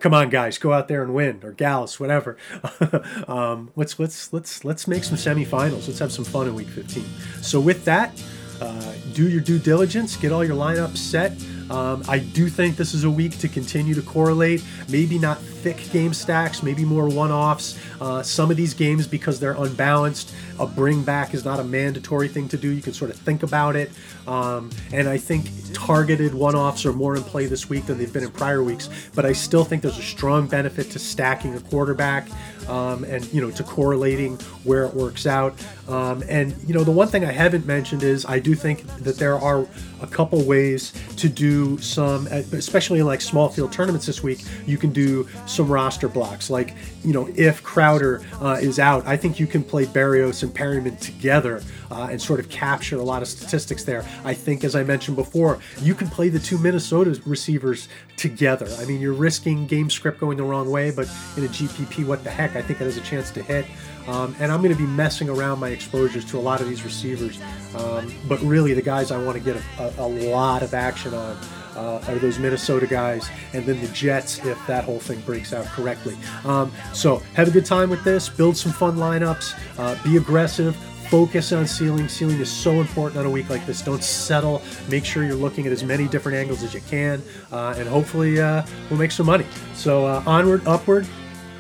come 0.02 0.14
on 0.14 0.30
guys 0.30 0.58
go 0.58 0.74
out 0.74 0.88
there 0.88 1.04
and 1.04 1.14
win 1.14 1.40
or 1.44 1.52
gals 1.52 2.00
whatever. 2.00 2.38
Um, 3.28 3.72
let's 3.76 4.00
let's 4.00 4.34
let's 4.34 4.66
let's 4.66 4.88
make 4.88 5.04
some 5.04 5.18
semifinals. 5.18 5.88
Let's 5.88 6.00
have 6.00 6.12
some 6.12 6.26
fun 6.26 6.48
in 6.48 6.56
week 6.56 6.68
15 6.68 7.04
so 7.42 7.60
with 7.60 7.86
that 7.86 8.22
uh, 8.60 8.94
do 9.14 9.30
your 9.30 9.42
due 9.42 9.60
diligence 9.60 10.16
get 10.18 10.32
all 10.32 10.44
your 10.44 10.56
lineups 10.56 10.98
set 10.98 11.32
um, 11.72 12.04
I 12.10 12.20
do 12.20 12.50
think 12.50 12.76
this 12.76 12.94
is 12.94 13.06
a 13.06 13.10
week 13.10 13.38
to 13.40 13.48
continue 13.48 13.94
to 13.94 14.02
correlate. 14.02 14.64
Maybe 14.90 15.18
not 15.18 15.40
thick 15.40 15.90
game 15.92 16.14
stacks, 16.14 16.64
maybe 16.64 16.84
more 16.84 17.08
one 17.08 17.32
offs. 17.32 17.80
Uh, 18.02 18.22
some 18.22 18.52
of 18.52 18.58
these 18.58 18.74
games, 18.74 19.08
because 19.08 19.40
they're 19.40 19.54
unbalanced, 19.54 20.34
a 20.60 20.66
bring 20.68 21.04
back 21.04 21.34
is 21.34 21.46
not 21.46 21.60
a 21.60 21.64
mandatory 21.64 22.28
thing 22.28 22.50
to 22.50 22.58
do. 22.58 22.70
You 22.70 22.82
can 22.82 22.94
sort 22.94 23.10
of 23.10 23.18
think 23.18 23.44
about 23.44 23.76
it. 23.76 23.92
Um, 24.28 24.70
and 24.92 25.08
I 25.08 25.18
think 25.18 25.50
targeted 25.74 26.34
one 26.34 26.56
offs 26.56 26.86
are 26.86 26.94
more 26.94 27.16
in 27.16 27.24
play 27.24 27.46
this 27.46 27.70
week 27.70 27.86
than 27.86 27.98
they've 27.98 28.12
been 28.12 28.24
in 28.24 28.32
prior 28.32 28.62
weeks. 28.64 28.90
But 29.16 29.26
I 29.26 29.32
still 29.32 29.64
think 29.64 29.82
there's 29.82 29.98
a 29.98 30.04
strong 30.04 30.48
benefit 30.48 30.92
to 30.92 31.00
stacking 31.00 31.56
a 31.56 31.62
quarterback 31.62 32.28
um, 32.68 33.04
and, 33.06 33.26
you 33.34 33.42
know, 33.42 33.52
to 33.52 33.64
correlating 33.64 34.38
where 34.64 34.86
it 34.86 34.94
works 34.94 35.26
out. 35.26 35.56
Um, 35.88 36.24
and, 36.28 36.56
you 36.68 36.74
know, 36.74 36.84
the 36.84 36.92
one 36.92 37.08
thing 37.08 37.24
I 37.24 37.32
haven't 37.32 37.66
mentioned 37.66 38.04
is 38.04 38.26
I 38.26 38.40
do 38.40 38.56
think 38.56 38.86
that 38.98 39.18
there 39.18 39.38
are 39.38 39.68
a 40.02 40.08
couple 40.08 40.44
ways 40.44 40.94
to 41.18 41.30
do 41.30 41.61
some, 41.78 42.28
especially 42.28 43.00
in 43.00 43.06
like 43.06 43.22
small 43.22 43.50
field 43.50 43.72
tournaments 43.72 44.06
this 44.06 44.24
week, 44.24 44.44
you 44.66 44.78
can 44.78 44.92
do 44.92 45.28
some 45.46 45.68
roster 45.68 46.08
blocks. 46.08 46.50
Like, 46.50 46.76
you 47.04 47.14
know, 47.14 47.30
if 47.36 47.64
Crowder 47.64 48.22
uh, 48.42 48.58
is 48.62 48.80
out, 48.80 49.06
I 49.06 49.18
think 49.18 49.40
you 49.40 49.48
can 49.48 49.64
play 49.64 49.86
Berrios 49.86 50.44
and 50.44 50.54
Perriman 50.54 51.00
together 51.00 51.62
uh, 51.90 52.08
and 52.12 52.22
sort 52.22 52.40
of 52.40 52.50
capture 52.50 52.98
a 52.98 53.04
lot 53.04 53.22
of 53.22 53.28
statistics 53.28 53.84
there. 53.84 54.06
I 54.24 54.34
think, 54.34 54.64
as 54.64 54.76
I 54.76 54.84
mentioned 54.84 55.18
before, 55.18 55.60
you 55.82 55.96
can 55.96 56.08
play 56.08 56.30
the 56.30 56.40
two 56.40 56.58
Minnesota 56.58 57.20
receivers 57.26 57.90
together. 58.18 58.68
I 58.80 58.86
mean, 58.86 59.02
you're 59.02 59.14
risking 59.14 59.68
game 59.68 59.90
script 59.90 60.20
going 60.20 60.38
the 60.38 60.44
wrong 60.44 60.70
way, 60.70 60.92
but 60.92 61.10
in 61.38 61.44
a 61.44 61.48
GPP, 61.48 62.06
what 62.06 62.24
the 62.24 62.30
heck? 62.30 62.56
I 62.56 62.62
think 62.62 62.82
it 62.82 62.86
has 62.86 62.98
a 62.98 63.02
chance 63.02 63.32
to 63.32 63.42
hit. 63.42 63.66
Um, 64.08 64.36
and 64.40 64.52
I'm 64.52 64.62
going 64.62 64.74
to 64.76 64.80
be 64.82 64.88
messing 64.88 65.30
around 65.30 65.60
my 65.60 65.70
exposures 65.70 66.26
to 66.26 66.38
a 66.38 66.42
lot 66.42 66.62
of 66.62 66.68
these 66.68 66.84
receivers. 66.84 67.40
Um, 67.76 68.14
but 68.28 68.42
really, 68.42 68.74
the 68.74 68.82
guys 68.82 69.12
I 69.12 69.24
want 69.24 69.38
to 69.38 69.44
get 69.44 69.56
a, 69.56 69.84
a, 69.84 70.06
a 70.06 70.10
lot 70.32 70.64
of 70.64 70.74
action 70.74 71.14
on 71.14 71.38
uh, 71.76 72.04
are 72.08 72.16
those 72.16 72.40
Minnesota 72.40 72.88
guys, 72.88 73.30
and 73.54 73.66
then 73.66 73.80
the 73.82 73.88
Jets 73.90 74.44
if 74.46 74.68
that 74.68 74.84
whole 74.84 75.00
thing 75.00 75.20
breaks 75.22 75.54
out 75.54 75.66
correctly. 75.66 76.18
Um, 76.44 76.72
so 76.94 77.18
have 77.34 77.48
a 77.48 77.52
good 77.52 77.66
time 77.66 77.90
with 77.90 78.04
this. 78.04 78.30
Build 78.30 78.58
some 78.58 78.72
fun 78.72 78.98
lineups. 78.98 79.54
Uh, 79.78 80.04
be 80.04 80.18
aggressive. 80.18 80.76
Focus 81.10 81.52
on 81.52 81.68
ceiling. 81.68 82.08
Ceiling 82.08 82.40
is 82.40 82.50
so 82.50 82.80
important 82.80 83.20
on 83.20 83.26
a 83.26 83.30
week 83.30 83.50
like 83.50 83.66
this. 83.66 83.82
Don't 83.82 84.04
settle. 84.04 84.62
Make 84.90 85.04
sure 85.04 85.24
you're 85.26 85.36
looking 85.36 85.66
at 85.66 85.74
as 85.74 85.84
many 85.84 86.08
different 86.08 86.38
angles 86.38 86.64
as 86.64 86.74
you 86.74 86.82
can, 86.82 87.22
uh, 87.52 87.76
and 87.78 87.88
hopefully 87.88 88.40
uh, 88.40 88.66
we'll 88.90 89.00
make 89.00 89.12
some 89.12 89.26
money. 89.26 89.46
So 89.74 90.06
uh, 90.06 90.24
onward, 90.26 90.66
upward. 90.66 91.08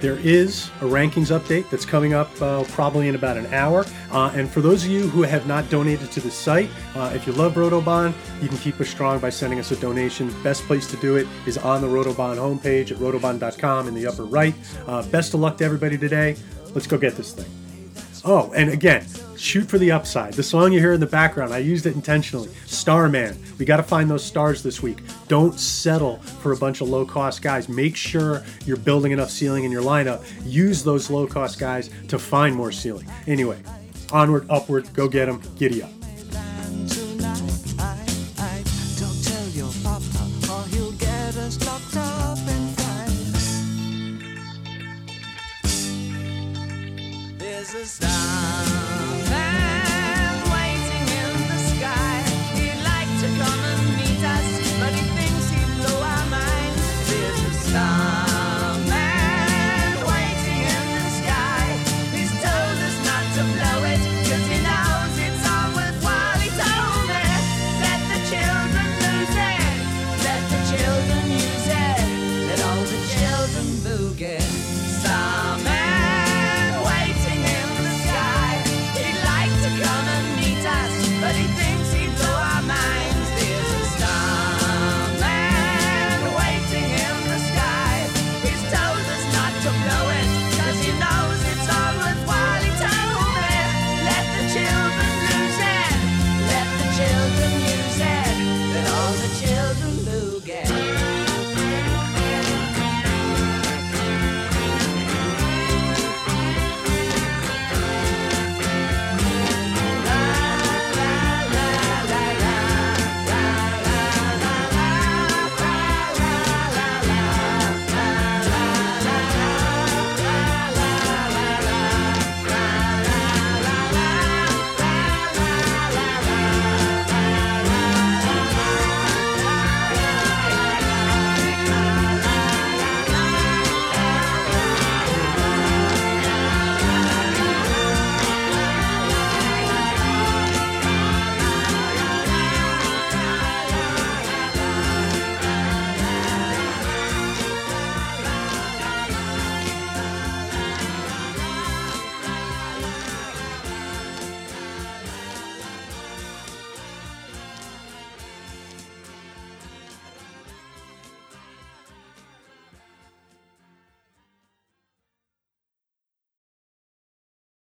There 0.01 0.17
is 0.17 0.65
a 0.81 0.85
rankings 0.85 1.27
update 1.27 1.69
that's 1.69 1.85
coming 1.85 2.15
up 2.15 2.29
uh, 2.41 2.63
probably 2.69 3.07
in 3.07 3.13
about 3.13 3.37
an 3.37 3.45
hour. 3.53 3.85
Uh, 4.09 4.31
and 4.33 4.49
for 4.49 4.59
those 4.59 4.83
of 4.83 4.89
you 4.89 5.07
who 5.07 5.21
have 5.21 5.45
not 5.45 5.69
donated 5.69 6.11
to 6.11 6.19
the 6.19 6.31
site, 6.31 6.71
uh, 6.95 7.11
if 7.13 7.27
you 7.27 7.33
love 7.33 7.53
Rotobahn, 7.53 8.11
you 8.41 8.49
can 8.49 8.57
keep 8.57 8.81
us 8.81 8.89
strong 8.89 9.19
by 9.19 9.29
sending 9.29 9.59
us 9.59 9.69
a 9.69 9.75
donation. 9.75 10.33
Best 10.41 10.63
place 10.63 10.89
to 10.89 10.97
do 10.97 11.17
it 11.17 11.27
is 11.45 11.59
on 11.59 11.81
the 11.81 11.87
Rotobahn 11.87 12.37
homepage 12.37 12.91
at 12.91 12.97
rotobahn.com 12.97 13.87
in 13.87 13.93
the 13.93 14.07
upper 14.07 14.25
right. 14.25 14.55
Uh, 14.87 15.03
best 15.09 15.35
of 15.35 15.39
luck 15.39 15.57
to 15.57 15.63
everybody 15.63 15.99
today. 15.99 16.35
Let's 16.73 16.87
go 16.87 16.97
get 16.97 17.15
this 17.15 17.33
thing. 17.33 17.70
Oh, 18.23 18.51
and 18.55 18.69
again, 18.69 19.05
shoot 19.35 19.67
for 19.67 19.79
the 19.79 19.91
upside. 19.91 20.33
The 20.33 20.43
song 20.43 20.71
you 20.71 20.79
hear 20.79 20.93
in 20.93 20.99
the 20.99 21.07
background, 21.07 21.53
I 21.53 21.57
used 21.57 21.87
it 21.87 21.95
intentionally. 21.95 22.49
Starman. 22.67 23.35
We 23.57 23.65
got 23.65 23.77
to 23.77 23.83
find 23.83 24.09
those 24.09 24.23
stars 24.23 24.61
this 24.61 24.83
week. 24.83 24.99
Don't 25.27 25.59
settle 25.59 26.17
for 26.17 26.51
a 26.51 26.57
bunch 26.57 26.81
of 26.81 26.89
low 26.89 27.05
cost 27.05 27.41
guys. 27.41 27.67
Make 27.67 27.95
sure 27.95 28.43
you're 28.65 28.77
building 28.77 29.11
enough 29.11 29.31
ceiling 29.31 29.63
in 29.63 29.71
your 29.71 29.83
lineup. 29.83 30.23
Use 30.45 30.83
those 30.83 31.09
low 31.09 31.25
cost 31.25 31.59
guys 31.59 31.89
to 32.09 32.19
find 32.19 32.55
more 32.55 32.71
ceiling. 32.71 33.07
Anyway, 33.25 33.59
onward, 34.11 34.45
upward, 34.49 34.91
go 34.93 35.07
get 35.07 35.25
them, 35.25 35.41
giddy 35.57 35.81
up. 35.81 35.91
There's 47.61 47.75
a 47.75 47.85
starman 47.85 48.90